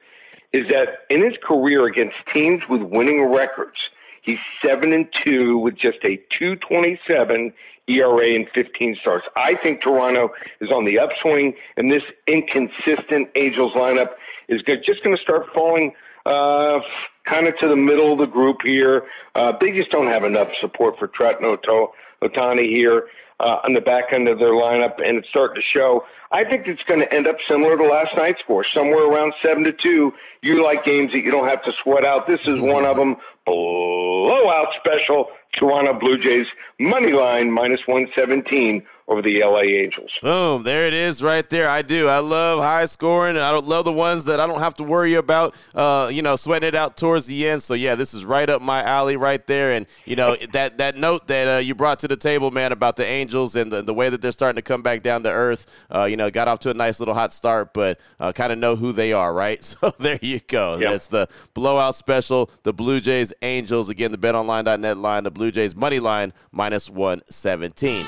is 0.51 0.67
that 0.69 0.99
in 1.09 1.23
his 1.23 1.33
career 1.43 1.85
against 1.85 2.15
teams 2.33 2.61
with 2.69 2.81
winning 2.81 3.25
records, 3.31 3.77
he's 4.21 4.37
seven 4.63 4.93
and 4.93 5.07
two 5.25 5.57
with 5.57 5.75
just 5.75 5.97
a 6.03 6.17
227 6.37 7.53
ERA 7.87 8.27
in 8.27 8.47
15 8.53 8.97
starts. 9.01 9.25
I 9.35 9.55
think 9.63 9.81
Toronto 9.81 10.29
is 10.61 10.69
on 10.71 10.85
the 10.85 10.99
upswing, 10.99 11.53
and 11.75 11.91
this 11.91 12.03
inconsistent 12.27 13.29
Angels 13.35 13.73
lineup 13.73 14.11
is 14.47 14.61
just 14.85 15.03
going 15.03 15.15
to 15.15 15.21
start 15.21 15.47
falling 15.53 15.93
uh, 16.25 16.79
kind 17.25 17.47
of 17.47 17.57
to 17.59 17.67
the 17.67 17.75
middle 17.75 18.13
of 18.13 18.19
the 18.19 18.25
group 18.25 18.57
here. 18.63 19.03
Uh, 19.35 19.53
they 19.59 19.71
just 19.71 19.91
don't 19.91 20.07
have 20.07 20.23
enough 20.23 20.49
support 20.61 20.97
for 20.97 21.07
Trout 21.07 21.41
Ohtani 21.41 22.75
here 22.75 23.07
uh, 23.39 23.59
on 23.63 23.73
the 23.73 23.81
back 23.81 24.05
end 24.13 24.29
of 24.29 24.39
their 24.39 24.51
lineup, 24.51 24.95
and 25.05 25.17
it's 25.17 25.27
starting 25.29 25.55
to 25.55 25.61
show. 25.61 26.05
I 26.31 26.43
think 26.43 26.67
it's 26.67 26.81
going 26.83 27.01
to 27.01 27.13
end 27.13 27.27
up 27.27 27.35
similar 27.49 27.77
to 27.77 27.83
last 27.83 28.15
night's 28.17 28.39
score, 28.39 28.65
somewhere 28.73 29.05
around 29.05 29.33
seven 29.43 29.63
to 29.65 29.73
two. 29.73 30.13
You 30.41 30.63
like 30.63 30.85
games 30.85 31.11
that 31.11 31.19
you 31.19 31.31
don't 31.31 31.47
have 31.47 31.63
to 31.63 31.71
sweat 31.83 32.05
out. 32.05 32.27
This 32.27 32.39
is 32.45 32.59
one 32.59 32.85
of 32.85 32.97
them. 32.97 33.17
Blowout 33.45 34.69
special. 34.79 35.27
Toronto 35.53 35.93
Blue 35.93 36.17
Jays 36.17 36.47
money 36.79 37.13
line 37.13 37.51
minus 37.51 37.81
117 37.87 38.83
over 39.07 39.21
the 39.21 39.41
LA 39.43 39.61
Angels. 39.61 40.11
Boom, 40.21 40.63
there 40.63 40.87
it 40.87 40.93
is 40.93 41.21
right 41.21 41.47
there. 41.49 41.69
I 41.69 41.81
do. 41.81 42.07
I 42.07 42.19
love 42.19 42.59
high 42.59 42.85
scoring. 42.85 43.37
I 43.37 43.51
don't 43.51 43.67
love 43.67 43.83
the 43.83 43.91
ones 43.91 44.25
that 44.25 44.39
I 44.39 44.47
don't 44.47 44.59
have 44.59 44.75
to 44.75 44.83
worry 44.83 45.15
about 45.15 45.55
uh, 45.75 46.09
you 46.11 46.21
know, 46.21 46.35
sweating 46.35 46.69
it 46.69 46.75
out 46.75 46.95
towards 46.95 47.27
the 47.27 47.47
end. 47.47 47.61
So 47.61 47.73
yeah, 47.73 47.95
this 47.95 48.13
is 48.13 48.23
right 48.23 48.49
up 48.49 48.61
my 48.61 48.81
alley 48.81 49.17
right 49.17 49.45
there 49.45 49.73
and 49.73 49.85
you 50.05 50.15
know, 50.15 50.35
that 50.53 50.77
that 50.77 50.95
note 50.95 51.27
that 51.27 51.55
uh, 51.55 51.59
you 51.59 51.75
brought 51.75 51.99
to 51.99 52.07
the 52.07 52.15
table, 52.15 52.51
man, 52.51 52.71
about 52.71 52.95
the 52.95 53.05
Angels 53.05 53.55
and 53.55 53.71
the, 53.71 53.81
the 53.81 53.93
way 53.93 54.09
that 54.09 54.21
they're 54.21 54.31
starting 54.31 54.55
to 54.55 54.61
come 54.61 54.81
back 54.81 55.03
down 55.03 55.23
to 55.23 55.29
earth. 55.29 55.65
Uh, 55.93 56.05
you 56.05 56.15
know, 56.15 56.31
got 56.31 56.47
off 56.47 56.59
to 56.59 56.69
a 56.69 56.73
nice 56.73 56.99
little 56.99 57.13
hot 57.13 57.33
start, 57.33 57.73
but 57.73 57.99
uh, 58.19 58.31
kind 58.31 58.53
of 58.53 58.57
know 58.57 58.75
who 58.75 58.91
they 58.91 59.13
are, 59.13 59.33
right? 59.33 59.53
So 59.83 59.89
there 59.89 60.19
you 60.21 60.39
go. 60.39 60.77
Yep. 60.77 60.91
That's 60.91 61.07
the 61.07 61.27
blowout 61.53 61.95
special, 61.95 62.49
the 62.61 62.71
Blue 62.73 62.99
Jays 62.99 63.33
Angels 63.41 63.89
again, 63.89 64.11
the 64.11 64.17
betonline.net 64.17 64.97
line, 64.97 65.23
the 65.23 65.31
Blue 65.43 65.51
Jays 65.51 65.75
money 65.75 65.99
line 65.99 66.31
minus 66.53 66.89
117. 66.89 68.05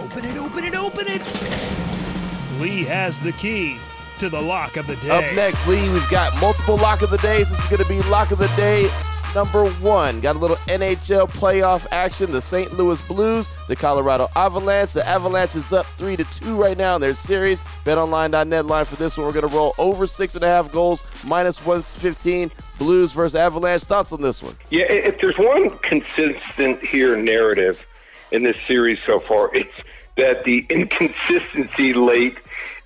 Open 0.00 0.24
it, 0.24 0.36
open 0.36 0.64
it, 0.64 0.74
open 0.74 1.06
it. 1.06 2.60
Lee 2.60 2.82
has 2.82 3.20
the 3.20 3.30
key 3.30 3.78
to 4.18 4.28
the 4.28 4.40
lock 4.40 4.76
of 4.76 4.88
the 4.88 4.96
day. 4.96 5.10
Up 5.10 5.36
next, 5.36 5.68
Lee, 5.68 5.88
we've 5.90 6.10
got 6.10 6.40
multiple 6.40 6.76
lock 6.76 7.02
of 7.02 7.10
the 7.10 7.18
days. 7.18 7.48
This 7.50 7.60
is 7.60 7.66
going 7.66 7.80
to 7.80 7.88
be 7.88 8.02
lock 8.10 8.32
of 8.32 8.38
the 8.38 8.48
day 8.56 8.90
number 9.34 9.70
one. 9.74 10.20
Got 10.20 10.36
a 10.36 10.38
little 10.38 10.56
NHL 10.66 11.30
playoff 11.30 11.86
action. 11.92 12.32
The 12.32 12.40
St. 12.40 12.72
Louis 12.72 13.00
Blues, 13.02 13.50
the 13.68 13.76
Colorado 13.76 14.28
Avalanche. 14.34 14.94
The 14.94 15.06
Avalanche 15.06 15.54
is 15.54 15.72
up 15.72 15.86
three 15.96 16.16
to 16.16 16.24
two 16.24 16.60
right 16.60 16.76
now 16.76 16.96
in 16.96 17.00
their 17.00 17.14
series. 17.14 17.62
BetOnline.net 17.84 18.66
line 18.66 18.84
for 18.84 18.96
this 18.96 19.16
one. 19.16 19.26
We're 19.26 19.32
going 19.32 19.48
to 19.48 19.54
roll 19.54 19.74
over 19.78 20.06
six 20.06 20.34
and 20.34 20.44
a 20.44 20.48
half 20.48 20.72
goals, 20.72 21.04
minus 21.24 21.64
115. 21.64 22.50
Blues 22.78 23.12
versus 23.12 23.34
Avalanche. 23.34 23.84
Thoughts 23.84 24.12
on 24.12 24.22
this 24.22 24.42
one? 24.42 24.56
Yeah, 24.70 24.90
if 24.90 25.20
there's 25.20 25.38
one 25.38 25.70
consistent 25.78 26.84
here 26.84 27.16
narrative 27.16 27.84
in 28.30 28.42
this 28.42 28.56
series 28.66 29.00
so 29.06 29.20
far, 29.20 29.54
it's 29.54 29.72
that 30.16 30.44
the 30.44 30.64
inconsistency 30.70 31.92
late 31.94 32.36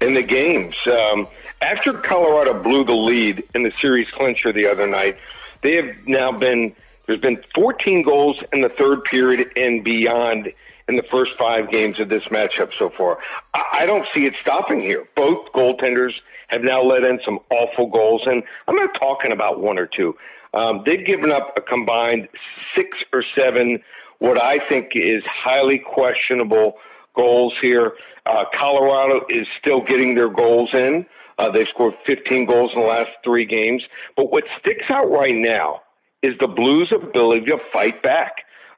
in 0.01 0.15
the 0.15 0.23
games. 0.23 0.75
Um, 0.87 1.29
after 1.61 1.93
Colorado 1.93 2.61
blew 2.63 2.85
the 2.85 2.93
lead 2.93 3.45
in 3.55 3.63
the 3.63 3.73
series 3.81 4.09
clincher 4.11 4.53
the 4.53 4.67
other 4.67 4.87
night, 4.87 5.19
they 5.63 5.77
have 5.77 6.07
now 6.07 6.33
been 6.33 6.75
there's 7.07 7.21
been 7.21 7.43
14 7.55 8.03
goals 8.03 8.39
in 8.53 8.61
the 8.61 8.69
third 8.69 9.05
period 9.05 9.51
and 9.57 9.83
beyond 9.83 10.53
in 10.93 10.97
the 10.97 11.09
first 11.11 11.33
five 11.39 11.71
games 11.71 11.99
of 11.99 12.09
this 12.09 12.23
matchup 12.31 12.71
so 12.79 12.91
far. 12.97 13.19
I 13.55 13.87
don't 13.87 14.07
see 14.15 14.25
it 14.27 14.35
stopping 14.43 14.81
here. 14.81 15.05
Both 15.17 15.51
goaltenders 15.55 16.13
have 16.49 16.63
now 16.63 16.83
let 16.83 17.03
in 17.03 17.19
some 17.25 17.39
awful 17.51 17.87
goals, 17.87 18.23
and 18.27 18.43
I'm 18.69 18.77
not 18.77 18.91
talking 19.01 19.33
about 19.33 19.61
one 19.61 19.79
or 19.79 19.87
two. 19.87 20.15
Um, 20.55 20.83
they've 20.85 21.05
given 21.05 21.33
up 21.33 21.55
a 21.57 21.63
combined 21.63 22.29
six 22.77 22.91
or 23.15 23.25
seven, 23.37 23.81
what 24.19 24.41
I 24.41 24.59
think 24.69 24.93
is 24.95 25.23
highly 25.27 25.79
questionable 25.79 26.75
goals 27.17 27.55
here. 27.63 27.95
Uh, 28.27 28.45
Colorado 28.55 29.25
is 29.31 29.47
still 29.59 29.81
getting 29.83 30.15
their 30.15 30.29
goals 30.29 30.69
in. 30.75 31.07
Uh, 31.39 31.51
they've 31.51 31.67
scored 31.75 31.95
15 32.07 32.45
goals 32.47 32.71
in 32.75 32.83
the 32.83 32.87
last 32.87 33.09
three 33.25 33.47
games. 33.47 33.83
But 34.17 34.31
what 34.31 34.45
sticks 34.61 34.85
out 34.91 35.11
right 35.11 35.35
now 35.35 35.81
is 36.23 36.35
the 36.39 36.47
Blues' 36.47 36.93
ability 36.95 37.47
to 37.47 37.59
fight 37.73 38.03
back. 38.03 38.33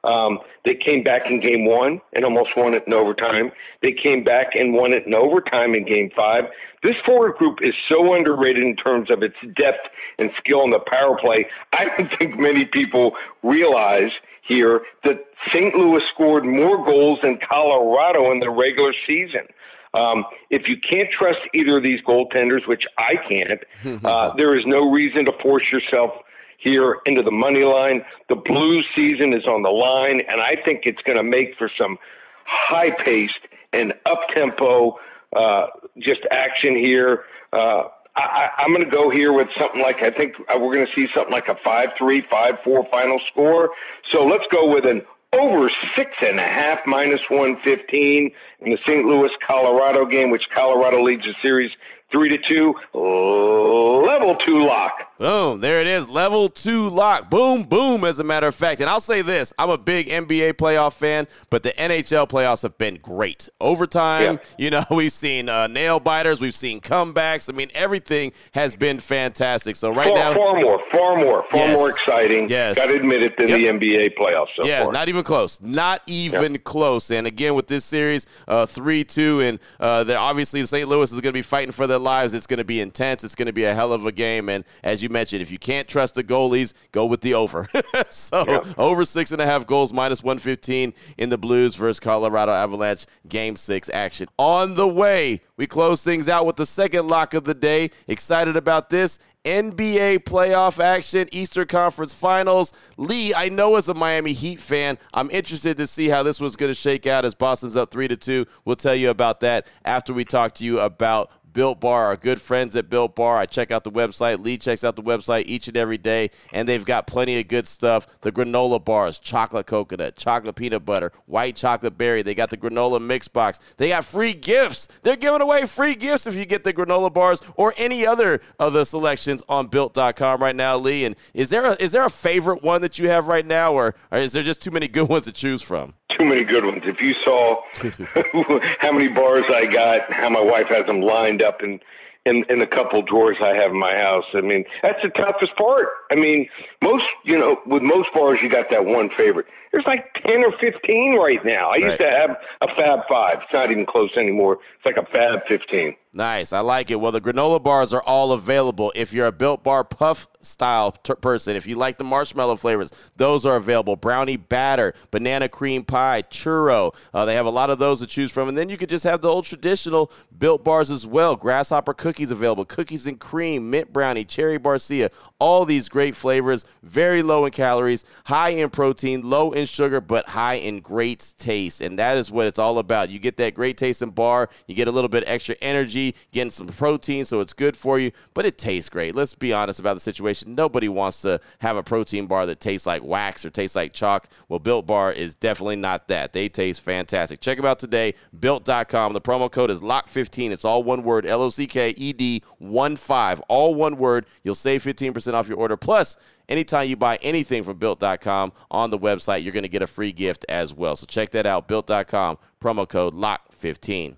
Um, 0.05 0.39
they 0.63 0.75
came 0.75 1.03
back 1.03 1.23
in 1.29 1.39
game 1.39 1.65
one 1.65 1.99
and 2.13 2.23
almost 2.23 2.49
won 2.55 2.73
it 2.73 2.83
in 2.87 2.93
overtime. 2.93 3.51
They 3.81 3.91
came 3.91 4.23
back 4.23 4.49
and 4.55 4.73
won 4.73 4.93
it 4.93 5.05
in 5.05 5.15
overtime 5.15 5.73
in 5.73 5.85
game 5.85 6.11
five. 6.15 6.45
This 6.83 6.95
forward 7.05 7.35
group 7.35 7.59
is 7.61 7.73
so 7.89 8.13
underrated 8.13 8.63
in 8.63 8.75
terms 8.75 9.09
of 9.09 9.23
its 9.23 9.35
depth 9.57 9.87
and 10.19 10.29
skill 10.37 10.63
in 10.63 10.69
the 10.69 10.79
power 10.91 11.17
play. 11.17 11.47
I 11.73 11.85
don't 11.97 12.11
think 12.19 12.39
many 12.39 12.65
people 12.65 13.13
realize 13.43 14.11
here 14.47 14.81
that 15.03 15.25
St. 15.51 15.73
Louis 15.75 16.01
scored 16.13 16.45
more 16.45 16.85
goals 16.85 17.19
than 17.23 17.39
Colorado 17.49 18.31
in 18.31 18.39
the 18.39 18.49
regular 18.49 18.93
season. 19.07 19.47
Um, 19.95 20.25
if 20.49 20.67
you 20.67 20.75
can't 20.77 21.09
trust 21.09 21.39
either 21.53 21.77
of 21.77 21.83
these 21.83 22.01
goaltenders, 22.01 22.67
which 22.67 22.83
I 22.97 23.15
can't, 23.29 24.03
uh, 24.05 24.35
there 24.35 24.57
is 24.57 24.65
no 24.65 24.91
reason 24.91 25.25
to 25.25 25.31
force 25.41 25.71
yourself 25.71 26.11
here 26.57 26.97
into 27.05 27.21
the 27.21 27.31
money 27.31 27.63
line. 27.63 28.01
The 28.29 28.35
blue 28.35 28.81
season 28.95 29.33
is 29.33 29.45
on 29.45 29.63
the 29.63 29.69
line, 29.69 30.21
and 30.27 30.41
I 30.41 30.55
think 30.65 30.81
it's 30.83 31.01
going 31.03 31.17
to 31.17 31.23
make 31.23 31.55
for 31.57 31.69
some 31.79 31.97
high 32.45 32.91
paced 33.03 33.33
and 33.73 33.93
up 34.05 34.19
tempo 34.33 34.97
uh, 35.35 35.67
just 35.99 36.21
action 36.31 36.75
here. 36.75 37.23
Uh, 37.51 37.83
I, 38.15 38.49
I'm 38.59 38.69
going 38.69 38.83
to 38.83 38.89
go 38.89 39.09
here 39.09 39.33
with 39.33 39.47
something 39.59 39.81
like 39.81 39.97
I 40.01 40.11
think 40.11 40.35
uh, 40.39 40.57
we're 40.57 40.73
going 40.73 40.87
to 40.87 40.93
see 40.95 41.07
something 41.13 41.33
like 41.33 41.49
a 41.49 41.57
five-three, 41.65 42.23
five-four 42.31 42.87
final 42.91 43.19
score. 43.31 43.71
So 44.13 44.25
let's 44.25 44.45
go 44.51 44.71
with 44.71 44.85
an 44.85 45.01
over 45.33 45.69
six 45.97 46.11
and 46.21 46.39
a 46.39 46.43
half 46.43 46.79
minus 46.85 47.19
115 47.29 48.31
in 48.61 48.71
the 48.71 48.77
St. 48.87 49.05
Louis 49.05 49.29
Colorado 49.45 50.05
game, 50.05 50.29
which 50.29 50.43
Colorado 50.53 51.03
leads 51.03 51.23
the 51.23 51.33
series 51.41 51.71
three 52.11 52.29
to 52.29 52.37
two. 52.47 52.73
Level 52.93 54.35
two 54.45 54.59
lock. 54.59 54.93
Boom, 55.17 55.61
there 55.61 55.79
it 55.79 55.87
is. 55.87 56.09
Level 56.09 56.49
two 56.49 56.89
lock. 56.89 57.29
Boom, 57.29 57.63
boom, 57.63 58.03
as 58.03 58.19
a 58.19 58.23
matter 58.23 58.47
of 58.47 58.55
fact. 58.55 58.81
And 58.81 58.89
I'll 58.89 58.99
say 58.99 59.21
this 59.21 59.53
I'm 59.57 59.69
a 59.69 59.77
big 59.77 60.07
NBA 60.07 60.53
playoff 60.53 60.93
fan, 60.93 61.27
but 61.49 61.63
the 61.63 61.71
NHL 61.71 62.27
playoffs 62.27 62.63
have 62.63 62.77
been 62.77 62.95
great. 62.95 63.47
Overtime, 63.61 64.39
yeah. 64.41 64.55
you 64.57 64.69
know, 64.69 64.83
we've 64.91 65.13
seen 65.13 65.47
uh, 65.47 65.67
nail 65.67 66.01
biters, 66.01 66.41
we've 66.41 66.55
seen 66.55 66.81
comebacks. 66.81 67.49
I 67.49 67.55
mean, 67.55 67.69
everything 67.73 68.33
has 68.53 68.75
been 68.75 68.99
fantastic. 68.99 69.77
So, 69.77 69.89
right 69.89 70.09
far, 70.09 70.17
now. 70.17 70.33
Far 70.33 70.59
more, 70.59 70.81
far 70.91 71.17
more, 71.17 71.45
far 71.49 71.67
yes. 71.67 71.77
more 71.77 71.89
exciting. 71.91 72.49
Yes. 72.49 72.75
Got 72.75 72.87
to 72.87 72.95
admit 72.95 73.23
it 73.23 73.37
than 73.37 73.47
yep. 73.47 73.59
the 73.59 73.65
NBA 73.67 74.17
playoffs 74.19 74.47
so 74.57 74.65
yeah, 74.65 74.83
far. 74.83 74.91
not 74.91 75.07
even 75.07 75.23
close. 75.23 75.61
Not 75.61 76.01
even 76.07 76.53
yep. 76.53 76.63
close. 76.65 77.09
And 77.09 77.25
again, 77.25 77.55
with 77.55 77.67
this 77.67 77.85
series, 77.85 78.27
uh, 78.49 78.65
3 78.65 79.05
2, 79.05 79.39
and 79.39 79.59
uh, 79.79 80.03
obviously 80.17 80.65
St. 80.65 80.89
Louis 80.89 81.09
is 81.09 81.21
going 81.21 81.31
to 81.31 81.37
be 81.37 81.41
fighting 81.41 81.71
for 81.71 81.87
their 81.87 81.99
lives. 81.99 82.33
It's 82.33 82.47
going 82.47 82.57
to 82.57 82.65
be 82.65 82.81
intense. 82.81 83.23
It's 83.23 83.35
going 83.35 83.45
to 83.45 83.53
be 83.53 83.63
a 83.63 83.73
hell 83.73 83.93
of 83.93 84.05
a 84.05 84.11
game. 84.11 84.49
And 84.49 84.65
as 84.83 85.01
you 85.01 85.04
mentioned, 85.09 85.41
if 85.41 85.51
you 85.51 85.59
can't 85.59 85.87
trust 85.87 86.15
the 86.15 86.23
goalies, 86.23 86.73
go 86.91 87.05
with 87.05 87.21
the 87.21 87.33
over. 87.33 87.67
so 88.09 88.45
yeah. 88.47 88.73
over 88.77 89.05
six 89.05 89.31
and 89.31 89.41
a 89.41 89.45
half 89.45 89.65
goals, 89.65 89.93
minus 89.93 90.23
115 90.23 90.93
in 91.17 91.29
the 91.29 91.37
Blues 91.37 91.75
versus 91.75 91.99
Colorado 91.99 92.51
Avalanche 92.51 93.05
game 93.27 93.55
six 93.55 93.89
action. 93.93 94.27
On 94.37 94.75
the 94.75 94.87
way, 94.87 95.41
we 95.57 95.67
close 95.67 96.03
things 96.03 96.29
out 96.29 96.45
with 96.45 96.55
the 96.55 96.65
second 96.65 97.07
lock 97.07 97.33
of 97.33 97.43
the 97.43 97.53
day. 97.53 97.91
Excited 98.07 98.55
about 98.55 98.89
this. 98.89 99.19
NBA 99.45 100.19
playoff 100.19 100.83
action, 100.83 101.29
Eastern 101.31 101.67
Conference 101.67 102.13
Finals. 102.13 102.73
Lee, 102.97 103.33
I 103.33 103.49
know 103.49 103.75
as 103.75 103.87
a 103.87 103.93
Miami 103.93 104.33
Heat 104.33 104.59
fan, 104.59 104.97
I'm 105.13 105.29
interested 105.29 105.77
to 105.77 105.85
see 105.85 106.09
how 106.09 106.23
this 106.23 106.41
was 106.41 106.55
going 106.55 106.71
to 106.71 106.73
shake 106.73 107.05
out 107.05 107.25
as 107.25 107.35
Boston's 107.35 107.75
up 107.75 107.91
3 107.91 108.07
to 108.07 108.17
2. 108.17 108.45
We'll 108.65 108.75
tell 108.75 108.95
you 108.95 109.11
about 109.11 109.41
that 109.41 109.67
after 109.85 110.13
we 110.13 110.25
talk 110.25 110.53
to 110.55 110.65
you 110.65 110.79
about 110.79 111.31
Built 111.55 111.79
Bar, 111.79 112.07
our 112.07 112.17
good 112.17 112.41
friends 112.41 112.75
at 112.75 112.89
Built 112.89 113.15
Bar. 113.15 113.37
I 113.37 113.45
check 113.45 113.71
out 113.71 113.85
the 113.85 113.91
website. 113.91 114.43
Lee 114.43 114.57
checks 114.57 114.83
out 114.83 114.97
the 114.97 115.01
website 115.01 115.45
each 115.45 115.69
and 115.69 115.77
every 115.77 115.97
day, 115.97 116.29
and 116.51 116.67
they've 116.67 116.83
got 116.83 117.07
plenty 117.07 117.39
of 117.39 117.47
good 117.47 117.65
stuff. 117.65 118.05
The 118.19 118.31
granola 118.31 118.83
bars, 118.83 119.17
chocolate 119.19 119.65
coconut, 119.65 120.17
chocolate 120.17 120.55
peanut 120.55 120.85
butter, 120.85 121.13
white 121.27 121.55
chocolate 121.55 121.97
berry. 121.97 122.23
They 122.23 122.35
got 122.35 122.49
the 122.49 122.57
granola 122.57 123.01
mix 123.01 123.29
box. 123.29 123.61
They 123.77 123.87
got 123.87 124.03
free 124.03 124.33
gifts. 124.33 124.89
They're 125.01 125.15
giving 125.15 125.41
away 125.41 125.65
free 125.65 125.95
gifts 125.95 126.27
if 126.27 126.35
you 126.35 126.45
get 126.45 126.65
the 126.65 126.73
granola 126.73 127.11
bars 127.11 127.41
or 127.55 127.73
any 127.77 128.05
other 128.05 128.41
of 128.59 128.73
the 128.73 128.83
selections 128.83 129.41
on 129.47 129.67
built.com 129.67 130.41
right 130.41 130.55
now, 130.55 130.75
Lee. 130.75 131.05
And 131.05 131.15
is 131.33 131.49
there 131.49 131.63
a, 131.63 131.81
is 131.81 131.93
there 131.93 132.03
a 132.05 132.09
favorite 132.09 132.63
one 132.63 132.81
that 132.81 132.99
you 132.99 133.07
have 133.07 133.29
right 133.29 133.45
now, 133.45 133.71
or, 133.71 133.95
or 134.11 134.17
is 134.17 134.33
there 134.33 134.43
just 134.43 134.61
too 134.61 134.71
many 134.71 134.89
good 134.89 135.07
ones 135.09 135.23
to 135.23 135.31
choose 135.31 135.61
from? 135.61 135.93
Too 136.17 136.25
many 136.25 136.43
good 136.43 136.65
ones. 136.65 136.83
If 136.85 137.01
you 137.01 137.13
saw 137.23 137.61
how 138.79 138.91
many 138.91 139.07
bars 139.07 139.43
I 139.53 139.65
got, 139.65 140.11
how 140.11 140.29
my 140.29 140.41
wife 140.41 140.67
has 140.69 140.85
them 140.85 141.01
lined 141.01 141.41
up 141.41 141.61
in 141.61 141.79
in 142.25 142.43
in 142.49 142.61
a 142.61 142.67
couple 142.67 143.01
drawers 143.03 143.37
I 143.41 143.55
have 143.55 143.71
in 143.71 143.79
my 143.79 143.95
house. 143.95 144.25
I 144.33 144.41
mean, 144.41 144.65
that's 144.81 144.99
the 145.03 145.09
toughest 145.09 145.55
part. 145.55 145.87
I 146.11 146.15
mean, 146.15 146.47
most 146.83 147.05
you 147.23 147.37
know, 147.37 147.57
with 147.65 147.83
most 147.83 148.09
bars 148.13 148.39
you 148.41 148.49
got 148.49 148.69
that 148.71 148.85
one 148.85 149.09
favorite. 149.17 149.45
There's 149.71 149.85
like 149.85 150.13
ten 150.25 150.43
or 150.43 150.51
fifteen 150.59 151.17
right 151.17 151.43
now. 151.45 151.69
I 151.69 151.71
right. 151.71 151.81
used 151.81 151.99
to 151.99 152.09
have 152.09 152.37
a 152.61 152.67
Fab 152.75 152.99
Five. 153.07 153.37
It's 153.43 153.53
not 153.53 153.71
even 153.71 153.85
close 153.85 154.11
anymore. 154.17 154.59
It's 154.77 154.85
like 154.85 154.97
a 154.97 155.05
Fab 155.11 155.39
Fifteen. 155.47 155.95
Nice. 156.15 156.53
I 156.53 156.61
like 156.61 156.91
it. 156.91 156.95
Well, 156.95 157.11
the 157.11 157.19
granola 157.19 157.61
bars 157.61 157.93
are 157.93 158.01
all 158.01 158.31
available. 158.31 158.89
If 158.95 159.11
you're 159.11 159.25
a 159.25 159.33
Built 159.33 159.65
Bar 159.65 159.83
Puff 159.83 160.27
style 160.39 160.93
t- 160.93 161.13
person, 161.15 161.57
if 161.57 161.67
you 161.67 161.75
like 161.75 161.97
the 161.97 162.05
marshmallow 162.05 162.55
flavors, 162.55 162.89
those 163.17 163.45
are 163.45 163.57
available. 163.57 163.97
Brownie 163.97 164.37
batter, 164.37 164.93
banana 165.11 165.49
cream 165.49 165.83
pie, 165.83 166.21
churro. 166.21 166.95
Uh, 167.13 167.25
they 167.25 167.35
have 167.35 167.45
a 167.45 167.49
lot 167.49 167.69
of 167.69 167.79
those 167.79 167.99
to 167.99 168.07
choose 168.07 168.31
from. 168.31 168.47
And 168.47 168.57
then 168.57 168.69
you 168.69 168.77
could 168.77 168.87
just 168.87 169.03
have 169.03 169.19
the 169.19 169.27
old 169.27 169.43
traditional 169.43 170.09
Built 170.39 170.63
Bars 170.63 170.89
as 170.89 171.05
well. 171.05 171.35
Grasshopper 171.35 171.93
cookies 171.93 172.31
available, 172.31 172.63
cookies 172.63 173.07
and 173.07 173.19
cream, 173.19 173.69
mint 173.69 173.91
brownie, 173.91 174.23
cherry 174.23 174.57
barcia. 174.57 175.11
All 175.37 175.65
these 175.65 175.89
great 175.89 176.15
flavors, 176.15 176.63
very 176.81 177.23
low 177.23 177.43
in 177.43 177.51
calories, 177.51 178.05
high 178.23 178.49
in 178.49 178.69
protein, 178.69 179.29
low 179.29 179.51
in 179.51 179.65
sugar, 179.65 179.99
but 179.99 180.29
high 180.29 180.55
in 180.55 180.79
great 180.79 181.33
taste. 181.37 181.81
And 181.81 181.99
that 181.99 182.17
is 182.17 182.31
what 182.31 182.47
it's 182.47 182.57
all 182.57 182.79
about. 182.79 183.09
You 183.09 183.19
get 183.19 183.35
that 183.35 183.53
great 183.53 183.75
taste 183.75 184.01
in 184.01 184.11
bar, 184.11 184.49
you 184.65 184.75
get 184.75 184.87
a 184.87 184.91
little 184.91 185.09
bit 185.09 185.25
extra 185.27 185.55
energy 185.61 186.04
getting 186.31 186.51
some 186.51 186.67
protein, 186.67 187.25
so 187.25 187.39
it's 187.39 187.53
good 187.53 187.77
for 187.77 187.97
you, 187.97 188.11
but 188.33 188.45
it 188.45 188.57
tastes 188.57 188.89
great. 188.89 189.15
Let's 189.15 189.33
be 189.33 189.53
honest 189.53 189.79
about 189.79 189.93
the 189.95 189.99
situation. 189.99 190.55
Nobody 190.55 190.89
wants 190.89 191.21
to 191.21 191.39
have 191.59 191.77
a 191.77 191.83
protein 191.83 192.27
bar 192.27 192.45
that 192.45 192.59
tastes 192.59 192.85
like 192.85 193.03
wax 193.03 193.45
or 193.45 193.49
tastes 193.49 193.75
like 193.75 193.93
chalk. 193.93 194.27
Well, 194.49 194.59
Built 194.59 194.85
Bar 194.85 195.13
is 195.13 195.35
definitely 195.35 195.77
not 195.77 196.07
that. 196.09 196.33
They 196.33 196.49
taste 196.49 196.81
fantastic. 196.81 197.41
Check 197.41 197.57
them 197.57 197.65
out 197.65 197.79
today, 197.79 198.15
built.com. 198.37 199.13
The 199.13 199.21
promo 199.21 199.51
code 199.51 199.71
is 199.71 199.81
LOCK15. 199.81 200.51
It's 200.51 200.65
all 200.65 200.83
one 200.83 201.03
word, 201.03 201.25
L 201.25 201.41
O 201.41 201.49
C 201.49 201.67
K 201.67 201.93
E 201.97 202.13
D 202.13 202.43
1 202.59 202.95
5. 202.95 203.41
All 203.47 203.75
one 203.75 203.97
word. 203.97 204.25
You'll 204.43 204.55
save 204.55 204.83
15% 204.83 205.33
off 205.33 205.47
your 205.47 205.57
order. 205.57 205.77
Plus, 205.77 206.17
anytime 206.49 206.89
you 206.89 206.95
buy 206.95 207.17
anything 207.21 207.63
from 207.63 207.77
built.com 207.77 208.53
on 208.71 208.89
the 208.89 208.99
website, 208.99 209.43
you're 209.43 209.53
going 209.53 209.63
to 209.63 209.69
get 209.69 209.81
a 209.81 209.87
free 209.87 210.11
gift 210.11 210.45
as 210.49 210.73
well. 210.73 210.95
So 210.95 211.05
check 211.05 211.31
that 211.31 211.45
out, 211.45 211.67
built.com, 211.67 212.37
promo 212.61 212.87
code 212.87 213.15
LOCK15. 213.15 214.17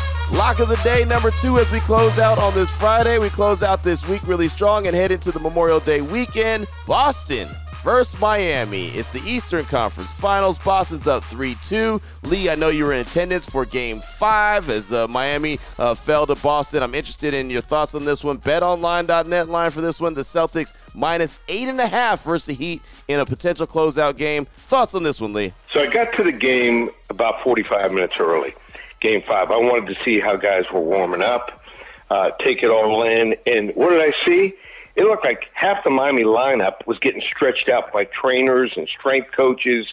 Lock 0.31 0.59
of 0.59 0.69
the 0.69 0.77
day 0.77 1.03
number 1.03 1.29
two 1.29 1.57
as 1.57 1.71
we 1.73 1.81
close 1.81 2.17
out 2.17 2.37
on 2.37 2.53
this 2.53 2.69
Friday. 2.69 3.19
We 3.19 3.29
close 3.29 3.61
out 3.61 3.83
this 3.83 4.07
week 4.07 4.25
really 4.25 4.47
strong 4.47 4.87
and 4.87 4.95
head 4.95 5.11
into 5.11 5.29
the 5.29 5.39
Memorial 5.39 5.81
Day 5.81 5.99
weekend. 5.99 6.67
Boston 6.87 7.49
versus 7.83 8.19
Miami. 8.19 8.87
It's 8.89 9.11
the 9.11 9.21
Eastern 9.25 9.65
Conference 9.65 10.11
Finals. 10.13 10.57
Boston's 10.57 11.05
up 11.05 11.25
3 11.25 11.55
2. 11.61 12.01
Lee, 12.23 12.49
I 12.49 12.55
know 12.55 12.69
you 12.69 12.85
were 12.85 12.93
in 12.93 13.01
attendance 13.01 13.45
for 13.45 13.65
game 13.65 13.99
five 13.99 14.69
as 14.69 14.93
uh, 14.93 15.05
Miami 15.09 15.59
uh, 15.77 15.95
fell 15.95 16.25
to 16.25 16.35
Boston. 16.35 16.81
I'm 16.81 16.95
interested 16.95 17.33
in 17.33 17.49
your 17.49 17.61
thoughts 17.61 17.93
on 17.93 18.05
this 18.05 18.23
one. 18.23 18.37
BetOnline.net 18.37 19.49
line 19.49 19.71
for 19.71 19.81
this 19.81 19.99
one. 19.99 20.13
The 20.13 20.21
Celtics 20.21 20.73
minus 20.95 21.35
8.5 21.49 22.23
versus 22.23 22.45
the 22.45 22.53
Heat 22.53 22.81
in 23.09 23.19
a 23.19 23.25
potential 23.25 23.67
closeout 23.67 24.15
game. 24.15 24.45
Thoughts 24.63 24.95
on 24.95 25.03
this 25.03 25.19
one, 25.19 25.33
Lee? 25.33 25.53
So 25.73 25.81
I 25.81 25.87
got 25.87 26.13
to 26.15 26.23
the 26.23 26.31
game 26.31 26.89
about 27.09 27.43
45 27.43 27.91
minutes 27.91 28.13
early 28.17 28.55
game 29.01 29.21
five. 29.27 29.51
I 29.51 29.57
wanted 29.57 29.93
to 29.93 30.03
see 30.05 30.19
how 30.19 30.35
guys 30.35 30.63
were 30.73 30.79
warming 30.79 31.21
up, 31.21 31.61
uh, 32.09 32.31
take 32.39 32.63
it 32.63 32.69
all 32.69 33.03
in. 33.03 33.35
And 33.45 33.71
what 33.75 33.89
did 33.89 34.01
I 34.01 34.13
see? 34.25 34.53
It 34.95 35.03
looked 35.03 35.25
like 35.25 35.45
half 35.53 35.83
the 35.83 35.89
Miami 35.89 36.23
lineup 36.23 36.85
was 36.85 36.99
getting 36.99 37.21
stretched 37.21 37.69
out 37.69 37.91
by 37.93 38.05
trainers 38.05 38.71
and 38.75 38.87
strength 38.87 39.31
coaches. 39.35 39.87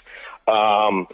Um, 0.46 1.06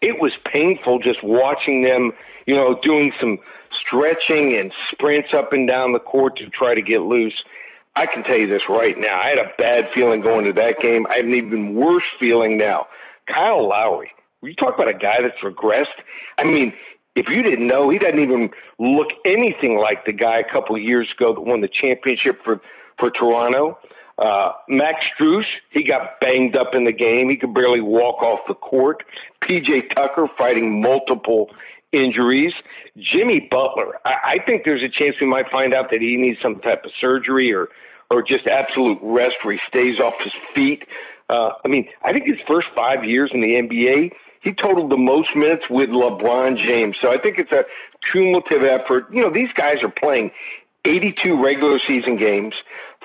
it 0.00 0.20
was 0.20 0.32
painful 0.52 1.00
just 1.00 1.22
watching 1.22 1.82
them, 1.82 2.12
you 2.46 2.54
know, 2.54 2.78
doing 2.82 3.12
some 3.20 3.38
stretching 3.80 4.56
and 4.56 4.72
sprints 4.90 5.30
up 5.34 5.52
and 5.52 5.68
down 5.68 5.92
the 5.92 5.98
court 5.98 6.36
to 6.38 6.48
try 6.50 6.74
to 6.74 6.82
get 6.82 7.02
loose. 7.02 7.42
I 7.94 8.06
can 8.06 8.22
tell 8.24 8.38
you 8.38 8.46
this 8.46 8.62
right 8.68 8.96
now. 8.96 9.20
I 9.20 9.28
had 9.28 9.38
a 9.38 9.50
bad 9.58 9.88
feeling 9.94 10.22
going 10.22 10.46
to 10.46 10.52
that 10.54 10.80
game. 10.80 11.06
I 11.10 11.16
have 11.16 11.26
an 11.26 11.34
even 11.34 11.74
worse 11.74 12.04
feeling 12.18 12.56
now. 12.56 12.86
Kyle 13.26 13.68
Lowry, 13.68 14.10
you 14.42 14.54
talk 14.54 14.74
about 14.74 14.88
a 14.88 14.94
guy 14.94 15.18
that's 15.20 15.38
regressed. 15.42 15.86
I 16.38 16.44
mean, 16.44 16.72
if 17.14 17.28
you 17.28 17.42
didn't 17.42 17.66
know, 17.66 17.90
he 17.90 17.98
doesn't 17.98 18.18
even 18.18 18.50
look 18.78 19.08
anything 19.24 19.78
like 19.78 20.04
the 20.06 20.12
guy 20.12 20.38
a 20.38 20.52
couple 20.52 20.78
years 20.78 21.08
ago 21.18 21.34
that 21.34 21.40
won 21.40 21.60
the 21.60 21.68
championship 21.68 22.42
for 22.44 22.60
for 22.98 23.10
Toronto. 23.10 23.78
Uh, 24.18 24.52
Max 24.68 25.04
Strus, 25.18 25.44
he 25.70 25.82
got 25.82 26.20
banged 26.20 26.56
up 26.56 26.74
in 26.74 26.84
the 26.84 26.92
game. 26.92 27.28
He 27.30 27.36
could 27.36 27.54
barely 27.54 27.80
walk 27.80 28.22
off 28.22 28.40
the 28.46 28.54
court. 28.54 29.02
PJ 29.42 29.94
Tucker 29.96 30.28
fighting 30.38 30.80
multiple 30.80 31.50
injuries. 31.92 32.52
Jimmy 32.98 33.48
Butler, 33.50 33.98
I, 34.04 34.14
I 34.24 34.38
think 34.46 34.64
there's 34.64 34.82
a 34.82 34.88
chance 34.88 35.16
we 35.20 35.26
might 35.26 35.50
find 35.50 35.74
out 35.74 35.90
that 35.90 36.00
he 36.00 36.16
needs 36.16 36.38
some 36.42 36.60
type 36.60 36.84
of 36.84 36.90
surgery 37.00 37.52
or 37.52 37.68
or 38.10 38.22
just 38.22 38.46
absolute 38.46 38.98
rest 39.00 39.36
where 39.42 39.54
he 39.54 39.60
stays 39.68 39.98
off 39.98 40.12
his 40.22 40.32
feet. 40.54 40.84
Uh, 41.30 41.52
I 41.64 41.68
mean, 41.68 41.88
I 42.04 42.12
think 42.12 42.26
his 42.26 42.36
first 42.46 42.68
five 42.76 43.04
years 43.04 43.30
in 43.32 43.40
the 43.40 43.54
NBA, 43.54 44.12
he 44.42 44.52
totaled 44.52 44.90
the 44.90 44.96
most 44.96 45.28
minutes 45.34 45.64
with 45.70 45.90
LeBron 45.90 46.56
James. 46.66 46.96
So 47.00 47.10
I 47.10 47.18
think 47.18 47.38
it's 47.38 47.52
a 47.52 47.64
cumulative 48.10 48.64
effort. 48.64 49.06
You 49.12 49.22
know, 49.22 49.30
these 49.32 49.52
guys 49.54 49.76
are 49.82 49.90
playing 49.90 50.30
82 50.84 51.42
regular 51.42 51.78
season 51.88 52.16
games, 52.16 52.54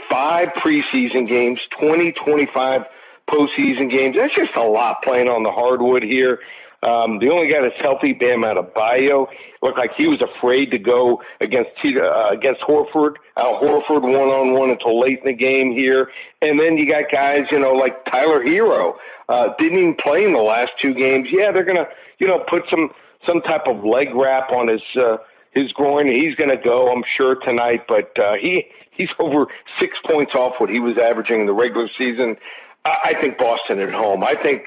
five 0.09 0.49
preseason 0.63 1.29
games, 1.29 1.59
20, 1.79 2.11
25 2.13 2.81
postseason 3.29 3.91
games. 3.91 4.15
That's 4.17 4.33
just 4.35 4.55
a 4.57 4.63
lot 4.63 4.97
playing 5.03 5.29
on 5.29 5.43
the 5.43 5.51
hardwood 5.51 6.03
here. 6.03 6.39
Um, 6.87 7.19
the 7.19 7.29
only 7.29 7.51
guy 7.51 7.61
that's 7.61 7.75
healthy, 7.81 8.13
Bam 8.13 8.43
Adebayo, 8.43 9.27
looked 9.61 9.77
like 9.77 9.91
he 9.97 10.07
was 10.07 10.21
afraid 10.21 10.71
to 10.71 10.79
go 10.79 11.21
against 11.41 11.71
uh, 11.83 12.29
against 12.31 12.61
Horford. 12.61 13.15
Al 13.37 13.59
Horford 13.59 14.03
one 14.03 14.29
on 14.31 14.53
one 14.53 14.69
until 14.69 14.99
late 14.99 15.19
in 15.19 15.25
the 15.25 15.33
game 15.33 15.73
here, 15.73 16.09
and 16.41 16.57
then 16.57 16.77
you 16.77 16.87
got 16.87 17.11
guys, 17.11 17.41
you 17.51 17.59
know, 17.59 17.73
like 17.73 18.05
Tyler 18.05 18.41
Herro, 18.41 18.93
uh, 19.27 19.49
didn't 19.59 19.79
even 19.79 19.95
play 19.95 20.23
in 20.23 20.31
the 20.33 20.41
last 20.41 20.71
two 20.81 20.93
games. 20.93 21.27
Yeah, 21.29 21.51
they're 21.51 21.65
gonna, 21.65 21.87
you 22.19 22.27
know, 22.27 22.45
put 22.49 22.63
some 22.69 22.89
some 23.27 23.41
type 23.41 23.67
of 23.67 23.83
leg 23.83 24.15
wrap 24.15 24.51
on 24.51 24.69
his 24.69 24.81
uh, 24.95 25.17
his 25.51 25.71
groin. 25.73 26.07
He's 26.07 26.35
gonna 26.35 26.61
go, 26.61 26.89
I'm 26.89 27.03
sure 27.17 27.35
tonight, 27.35 27.81
but 27.89 28.17
uh, 28.17 28.35
he 28.41 28.65
he's 28.91 29.09
over 29.19 29.47
six 29.81 29.93
points 30.09 30.33
off 30.35 30.53
what 30.59 30.69
he 30.69 30.79
was 30.79 30.97
averaging 30.97 31.41
in 31.41 31.47
the 31.47 31.53
regular 31.53 31.89
season. 31.97 32.37
I, 32.85 33.11
I 33.11 33.21
think 33.21 33.37
Boston 33.37 33.79
at 33.79 33.91
home. 33.91 34.23
I 34.23 34.35
think 34.41 34.63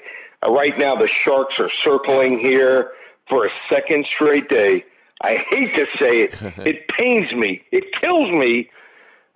Uh, 0.47 0.53
right 0.53 0.79
now, 0.79 0.97
the 0.97 1.09
Sharks 1.25 1.55
are 1.59 1.71
circling 1.85 2.39
here 2.39 2.93
for 3.29 3.47
a 3.47 3.51
second 3.73 4.07
straight 4.15 4.49
day. 4.49 4.85
I 5.23 5.37
hate 5.51 5.77
to 5.77 5.87
say 6.01 6.17
it. 6.19 6.43
it 6.67 6.89
pains 6.89 7.33
me. 7.33 7.63
It 7.73 7.85
kills 8.01 8.31
me. 8.31 8.71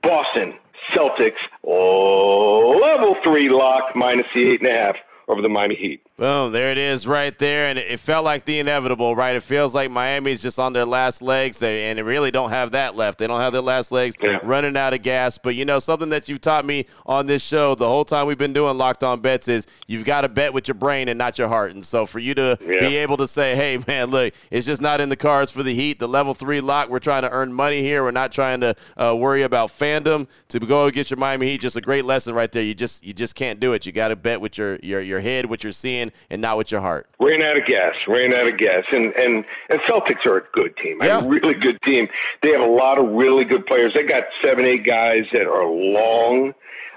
Boston 0.03 0.55
Celtics, 0.95 1.41
oh, 1.65 2.79
level 2.83 3.17
three 3.25 3.49
lock 3.49 3.95
minus 3.95 4.27
the 4.35 4.53
eight 4.53 4.61
and 4.61 4.69
a 4.69 4.79
half 4.79 4.97
over 5.29 5.43
the 5.43 5.49
Miami 5.49 5.75
Heat. 5.75 6.07
Boom, 6.17 6.53
there 6.53 6.71
it 6.71 6.79
is 6.79 7.07
right 7.07 7.37
there. 7.39 7.67
And 7.67 7.79
it 7.79 7.99
felt 7.99 8.25
like 8.25 8.45
the 8.45 8.59
inevitable, 8.59 9.17
right? 9.17 9.35
It 9.35 9.43
feels 9.43 9.75
like 9.75 9.91
Miami's 9.91 10.41
just 10.41 10.59
on 10.59 10.73
their 10.73 10.85
last 10.85 11.23
legs, 11.23 11.63
and 11.63 11.99
they 11.99 12.03
really 12.03 12.31
don't 12.31 12.51
have 12.51 12.73
that 12.73 12.95
left. 12.95 13.19
They 13.19 13.27
don't 13.27 13.41
have 13.41 13.53
their 13.53 13.63
last 13.63 13.91
legs 13.91 14.17
yeah. 14.23 14.39
running 14.43 14.77
out 14.77 14.95
of 14.95 15.03
gas. 15.03 15.39
But, 15.39 15.55
you 15.55 15.65
know, 15.65 15.79
something 15.79 16.11
that 16.11 16.29
you've 16.29 16.41
taught 16.41 16.65
me 16.65 16.87
on 17.07 17.27
this 17.27 17.43
show 17.43 17.75
the 17.75 17.89
whole 17.89 18.05
time 18.05 18.27
we've 18.27 18.39
been 18.39 18.53
doing 18.53 18.79
Locked 18.79 19.03
On 19.03 19.21
Bets 19.21 19.49
is 19.49 19.67
you've 19.87 20.05
got 20.05 20.21
to 20.21 20.29
bet 20.29 20.53
with 20.53 20.69
your 20.69 20.77
brain 20.77 21.09
and 21.09 21.19
not 21.19 21.39
your 21.39 21.49
heart. 21.49 21.73
And 21.73 21.85
so 21.85 22.07
for 22.07 22.19
you 22.19 22.35
to 22.35 22.59
yeah. 22.61 22.81
be 22.81 22.97
able 22.97 23.17
to 23.17 23.27
say, 23.27 23.57
hey, 23.57 23.79
man, 23.87 24.11
look, 24.11 24.35
it's 24.51 24.67
just 24.67 24.81
not 24.81 25.01
in 25.01 25.09
the 25.09 25.17
cards 25.17 25.51
for 25.51 25.63
the 25.63 25.75
Heat, 25.75 25.99
the 25.99 26.09
level 26.09 26.35
three 26.35 26.61
lock, 26.61 26.89
we're 26.89 27.01
trying 27.01 27.23
to 27.23 27.31
earn 27.31 27.53
money 27.53 27.81
here. 27.81 28.03
We're 28.03 28.13
not 28.13 28.31
trying 28.31 28.61
to 28.61 28.77
uh, 28.97 29.15
worry 29.17 29.43
about 29.43 29.71
fandom. 29.71 30.29
To 30.49 30.61
go 30.61 30.87
against 30.87 31.11
your 31.11 31.19
Miami 31.19 31.49
Heat, 31.49 31.61
just 31.61 31.77
a 31.77 31.81
great 31.81 32.05
lesson 32.05 32.35
right 32.35 32.51
there. 32.53 32.63
You 32.63 32.75
just 32.75 33.05
you 33.05 33.13
just 33.13 33.35
can't 33.35 33.59
do 33.59 33.73
it. 33.73 33.87
You 33.87 33.93
got 33.93 34.09
to 34.09 34.17
bet 34.17 34.41
with 34.41 34.57
your, 34.57 34.77
your, 34.77 35.01
your 35.01 35.14
head, 35.21 35.47
what 35.47 35.63
you're 35.63 35.73
seeing, 35.73 36.13
and 36.31 36.41
not 36.41 36.57
with 36.57 36.71
your 36.71 36.81
heart. 36.81 37.09
Ran 37.21 37.43
out 37.43 37.57
of 37.57 37.67
gas. 37.67 37.95
Ran 38.07 38.35
out 38.35 38.49
of 38.49 38.57
gas. 38.57 38.85
And 38.93 39.13
and 39.15 39.45
and 39.69 39.81
Celtics 39.89 40.27
are 40.27 40.39
a 40.39 40.43
good 40.53 40.77
team. 40.77 40.99
Yeah. 41.03 41.21
A 41.21 41.29
really 41.29 41.55
good 41.55 41.79
team. 41.83 42.09
They 42.43 42.51
have 42.51 42.61
a 42.61 42.73
lot 42.73 42.99
of 42.99 43.11
really 43.11 43.45
good 43.45 43.67
players. 43.67 43.93
They 43.95 44.03
got 44.05 44.25
seven, 44.45 44.65
eight 44.65 44.85
guys 44.85 45.25
that 45.33 45.47
are 45.47 45.67
long, 45.67 46.55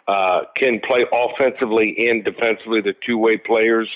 uh, 0.08 0.42
can 0.56 0.80
play 0.80 1.06
offensively 1.12 2.10
and 2.10 2.24
defensively. 2.24 2.82
The 2.82 2.96
two 3.06 3.18
way 3.18 3.38
players 3.38 3.90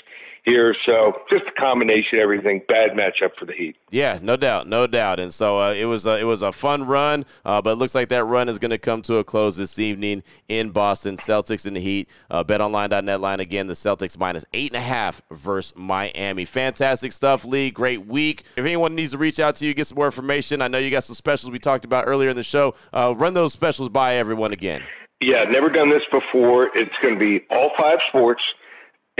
here. 0.44 0.74
So 0.86 1.12
just 1.30 1.44
a 1.46 1.60
combination 1.60 2.18
of 2.18 2.22
everything. 2.22 2.62
Bad 2.68 2.90
matchup 2.90 3.30
for 3.38 3.44
the 3.46 3.52
Heat. 3.52 3.76
Yeah, 3.90 4.18
no 4.22 4.36
doubt, 4.36 4.66
no 4.66 4.86
doubt. 4.86 5.20
And 5.20 5.32
so 5.32 5.58
uh, 5.58 5.72
it 5.72 5.84
was 5.84 6.06
a, 6.06 6.18
it 6.18 6.24
was 6.24 6.42
a 6.42 6.52
fun 6.52 6.86
run, 6.86 7.24
uh, 7.44 7.62
but 7.62 7.70
it 7.70 7.74
looks 7.76 7.94
like 7.94 8.08
that 8.08 8.24
run 8.24 8.48
is 8.48 8.58
going 8.58 8.70
to 8.70 8.78
come 8.78 9.02
to 9.02 9.16
a 9.16 9.24
close 9.24 9.56
this 9.56 9.78
evening 9.78 10.22
in 10.48 10.70
Boston. 10.70 11.16
Celtics 11.16 11.66
in 11.66 11.74
the 11.74 11.80
Heat. 11.80 12.08
Uh, 12.30 12.42
BetOnline.net 12.42 13.20
line 13.20 13.40
again. 13.40 13.66
The 13.66 13.74
Celtics 13.74 14.18
minus 14.18 14.44
eight 14.52 14.72
and 14.72 14.78
a 14.78 14.84
half 14.84 15.22
versus 15.30 15.74
Miami. 15.76 16.44
Fantastic 16.44 17.12
stuff, 17.12 17.44
Lee. 17.44 17.70
Great 17.70 18.06
week. 18.06 18.42
If 18.56 18.64
anyone 18.64 18.94
needs 18.94 19.12
to 19.12 19.18
reach 19.18 19.38
out 19.38 19.56
to 19.56 19.66
you, 19.66 19.74
get 19.74 19.86
some 19.86 19.96
more 19.96 20.06
information. 20.06 20.60
I 20.60 20.68
know 20.68 20.78
you 20.78 20.90
got 20.90 21.04
some 21.04 21.14
specials 21.14 21.50
we 21.50 21.58
talked 21.58 21.84
about 21.84 22.06
earlier 22.08 22.30
in 22.30 22.36
the 22.36 22.42
show. 22.42 22.74
Uh, 22.92 23.14
run 23.16 23.34
those 23.34 23.52
specials 23.52 23.88
by 23.88 24.16
everyone 24.16 24.52
again. 24.52 24.82
Yeah, 25.20 25.44
never 25.44 25.68
done 25.68 25.88
this 25.88 26.02
before. 26.10 26.70
It's 26.74 26.90
going 27.00 27.14
to 27.14 27.20
be 27.20 27.44
all 27.50 27.70
five 27.78 27.98
sports, 28.08 28.42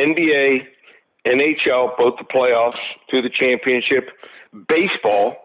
NBA, 0.01 0.67
NHL, 1.25 1.97
both 1.97 2.15
the 2.19 2.25
playoffs 2.25 2.79
through 3.11 3.23
the 3.23 3.31
championship. 3.31 4.11
Baseball, 4.69 5.37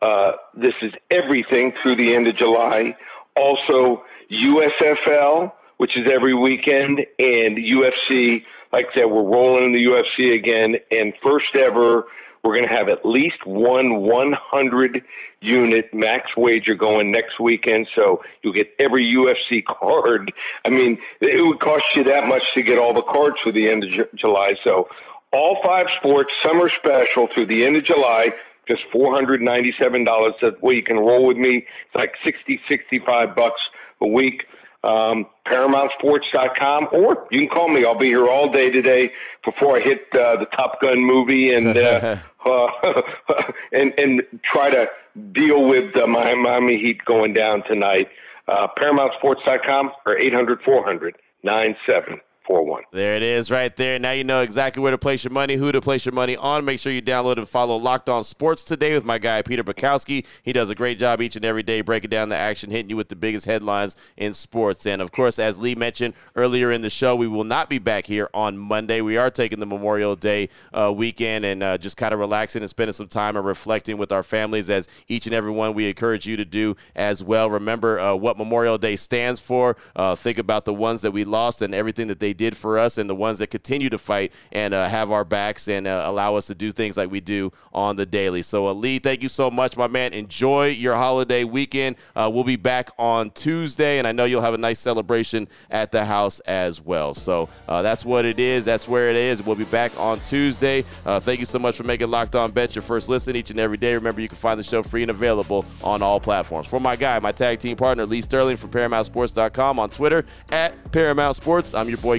uh, 0.00 0.32
this 0.54 0.74
is 0.82 0.92
everything 1.10 1.72
through 1.82 1.96
the 1.96 2.14
end 2.14 2.28
of 2.28 2.36
July. 2.36 2.96
Also, 3.36 4.02
USFL, 4.30 5.52
which 5.76 5.96
is 5.96 6.08
every 6.10 6.34
weekend, 6.34 7.00
and 7.18 7.56
UFC. 7.56 8.42
Like 8.72 8.86
I 8.92 8.94
said, 8.94 9.04
we're 9.06 9.22
rolling 9.22 9.66
in 9.66 9.72
the 9.72 9.84
UFC 9.84 10.34
again, 10.34 10.76
and 10.90 11.14
first 11.22 11.56
ever, 11.56 12.04
we're 12.44 12.54
going 12.54 12.68
to 12.68 12.74
have 12.74 12.88
at 12.88 13.04
least 13.04 13.44
one 13.44 14.00
100 14.00 15.02
unit 15.40 15.92
max 15.92 16.36
wager 16.36 16.74
going 16.74 17.10
next 17.10 17.40
weekend. 17.40 17.88
So 17.94 18.22
you'll 18.42 18.52
get 18.52 18.68
every 18.78 19.10
UFC 19.10 19.64
card. 19.64 20.32
I 20.64 20.70
mean, 20.70 20.98
it 21.20 21.44
would 21.44 21.60
cost 21.60 21.84
you 21.94 22.04
that 22.04 22.26
much 22.26 22.42
to 22.54 22.62
get 22.62 22.78
all 22.78 22.94
the 22.94 23.02
cards 23.02 23.36
for 23.42 23.52
the 23.52 23.68
end 23.68 23.84
of 23.84 23.90
July. 24.14 24.54
So 24.64 24.88
all 25.32 25.58
five 25.64 25.86
sports 25.98 26.30
summer 26.44 26.70
special 26.78 27.28
through 27.34 27.46
the 27.46 27.64
end 27.64 27.76
of 27.76 27.84
July, 27.84 28.30
just 28.66 28.82
$497. 28.94 30.04
That 30.40 30.62
way 30.62 30.74
you 30.74 30.82
can 30.82 30.98
roll 30.98 31.26
with 31.26 31.36
me. 31.36 31.66
It's 31.86 31.94
like 31.94 32.14
60, 32.24 32.60
65 32.68 33.34
bucks 33.34 33.60
a 34.00 34.06
week. 34.06 34.44
Um, 34.84 35.26
ParamountSports.com, 35.46 36.88
or 36.92 37.26
you 37.32 37.40
can 37.40 37.48
call 37.48 37.68
me. 37.68 37.84
I'll 37.84 37.98
be 37.98 38.06
here 38.06 38.28
all 38.28 38.52
day 38.52 38.70
today 38.70 39.10
before 39.44 39.80
I 39.80 39.82
hit 39.82 40.02
uh, 40.12 40.36
the 40.36 40.46
Top 40.56 40.80
Gun 40.80 41.02
movie 41.04 41.52
and 41.52 41.76
uh, 41.76 42.16
uh, 42.46 42.66
and 43.72 43.92
and 43.98 44.22
try 44.44 44.70
to 44.70 44.86
deal 45.32 45.64
with 45.64 45.96
uh, 45.96 46.06
my 46.06 46.32
Miami 46.34 46.80
Heat 46.80 47.04
going 47.04 47.34
down 47.34 47.64
tonight. 47.64 48.08
Uh, 48.46 48.68
ParamountSports.com 48.78 49.90
or 50.06 50.16
800 50.16 50.62
400 50.62 51.16
97 51.42 52.20
441. 52.48 52.84
There 52.92 53.14
it 53.14 53.22
is 53.22 53.50
right 53.50 53.74
there. 53.76 53.98
Now 53.98 54.12
you 54.12 54.24
know 54.24 54.40
exactly 54.40 54.82
where 54.82 54.90
to 54.90 54.96
place 54.96 55.22
your 55.22 55.32
money, 55.32 55.56
who 55.56 55.70
to 55.70 55.82
place 55.82 56.06
your 56.06 56.14
money 56.14 56.34
on. 56.34 56.64
Make 56.64 56.80
sure 56.80 56.90
you 56.90 57.02
download 57.02 57.36
and 57.36 57.46
follow 57.46 57.76
Locked 57.76 58.08
On 58.08 58.24
Sports 58.24 58.62
today 58.62 58.94
with 58.94 59.04
my 59.04 59.18
guy, 59.18 59.42
Peter 59.42 59.62
Bukowski. 59.62 60.26
He 60.42 60.54
does 60.54 60.70
a 60.70 60.74
great 60.74 60.98
job 60.98 61.20
each 61.20 61.36
and 61.36 61.44
every 61.44 61.62
day 61.62 61.82
breaking 61.82 62.08
down 62.08 62.30
the 62.30 62.36
action, 62.36 62.70
hitting 62.70 62.88
you 62.88 62.96
with 62.96 63.10
the 63.10 63.16
biggest 63.16 63.44
headlines 63.44 63.96
in 64.16 64.32
sports. 64.32 64.86
And 64.86 65.02
of 65.02 65.12
course, 65.12 65.38
as 65.38 65.58
Lee 65.58 65.74
mentioned 65.74 66.14
earlier 66.36 66.72
in 66.72 66.80
the 66.80 66.88
show, 66.88 67.14
we 67.14 67.28
will 67.28 67.44
not 67.44 67.68
be 67.68 67.78
back 67.78 68.06
here 68.06 68.30
on 68.32 68.56
Monday. 68.56 69.02
We 69.02 69.18
are 69.18 69.30
taking 69.30 69.60
the 69.60 69.66
Memorial 69.66 70.16
Day 70.16 70.48
uh, 70.72 70.90
weekend 70.90 71.44
and 71.44 71.62
uh, 71.62 71.76
just 71.76 71.98
kind 71.98 72.14
of 72.14 72.18
relaxing 72.18 72.62
and 72.62 72.70
spending 72.70 72.94
some 72.94 73.08
time 73.08 73.36
and 73.36 73.44
reflecting 73.44 73.98
with 73.98 74.10
our 74.10 74.22
families 74.22 74.70
as 74.70 74.88
each 75.06 75.26
and 75.26 75.34
every 75.34 75.50
one 75.50 75.74
we 75.74 75.86
encourage 75.86 76.26
you 76.26 76.38
to 76.38 76.46
do 76.46 76.76
as 76.96 77.22
well. 77.22 77.50
Remember 77.50 78.00
uh, 78.00 78.14
what 78.14 78.38
Memorial 78.38 78.78
Day 78.78 78.96
stands 78.96 79.38
for. 79.38 79.76
Uh, 79.94 80.14
think 80.14 80.38
about 80.38 80.64
the 80.64 80.72
ones 80.72 81.02
that 81.02 81.10
we 81.10 81.24
lost 81.24 81.60
and 81.60 81.74
everything 81.74 82.06
that 82.06 82.20
they 82.20 82.37
did 82.38 82.56
for 82.56 82.78
us 82.78 82.96
and 82.96 83.10
the 83.10 83.14
ones 83.14 83.40
that 83.40 83.48
continue 83.48 83.90
to 83.90 83.98
fight 83.98 84.32
and 84.52 84.72
uh, 84.72 84.88
have 84.88 85.10
our 85.10 85.24
backs 85.24 85.68
and 85.68 85.86
uh, 85.86 86.04
allow 86.06 86.36
us 86.36 86.46
to 86.46 86.54
do 86.54 86.72
things 86.72 86.96
like 86.96 87.10
we 87.10 87.20
do 87.20 87.52
on 87.74 87.96
the 87.96 88.06
daily. 88.06 88.40
So, 88.40 88.66
Ali, 88.66 88.98
thank 88.98 89.22
you 89.22 89.28
so 89.28 89.50
much, 89.50 89.76
my 89.76 89.86
man. 89.86 90.14
Enjoy 90.14 90.68
your 90.68 90.94
holiday 90.94 91.44
weekend. 91.44 91.96
Uh, 92.16 92.30
we'll 92.32 92.44
be 92.44 92.56
back 92.56 92.88
on 92.98 93.30
Tuesday, 93.30 93.98
and 93.98 94.06
I 94.06 94.12
know 94.12 94.24
you'll 94.24 94.40
have 94.40 94.54
a 94.54 94.58
nice 94.58 94.78
celebration 94.78 95.48
at 95.70 95.92
the 95.92 96.04
house 96.04 96.40
as 96.40 96.80
well. 96.80 97.12
So, 97.12 97.48
uh, 97.68 97.82
that's 97.82 98.04
what 98.04 98.24
it 98.24 98.40
is. 98.40 98.64
That's 98.64 98.88
where 98.88 99.10
it 99.10 99.16
is. 99.16 99.42
We'll 99.42 99.56
be 99.56 99.64
back 99.64 99.92
on 99.98 100.20
Tuesday. 100.20 100.84
Uh, 101.04 101.20
thank 101.20 101.40
you 101.40 101.46
so 101.46 101.58
much 101.58 101.76
for 101.76 101.84
making 101.84 102.10
Locked 102.10 102.36
On 102.36 102.50
Bet 102.50 102.74
your 102.74 102.82
first 102.82 103.08
listen 103.08 103.36
each 103.36 103.50
and 103.50 103.58
every 103.58 103.76
day. 103.76 103.94
Remember, 103.94 104.20
you 104.20 104.28
can 104.28 104.38
find 104.38 104.58
the 104.58 104.64
show 104.64 104.82
free 104.82 105.02
and 105.02 105.10
available 105.10 105.64
on 105.82 106.02
all 106.02 106.20
platforms. 106.20 106.68
For 106.68 106.80
my 106.80 106.96
guy, 106.96 107.18
my 107.18 107.32
tag 107.32 107.58
team 107.58 107.76
partner, 107.76 108.06
Lee 108.06 108.20
Sterling 108.20 108.56
from 108.56 108.70
ParamountSports.com 108.70 109.78
on 109.78 109.90
Twitter 109.90 110.24
at 110.50 110.92
Paramount 110.92 111.36
Sports. 111.36 111.74
I'm 111.74 111.88
your 111.88 111.98
boy 111.98 112.18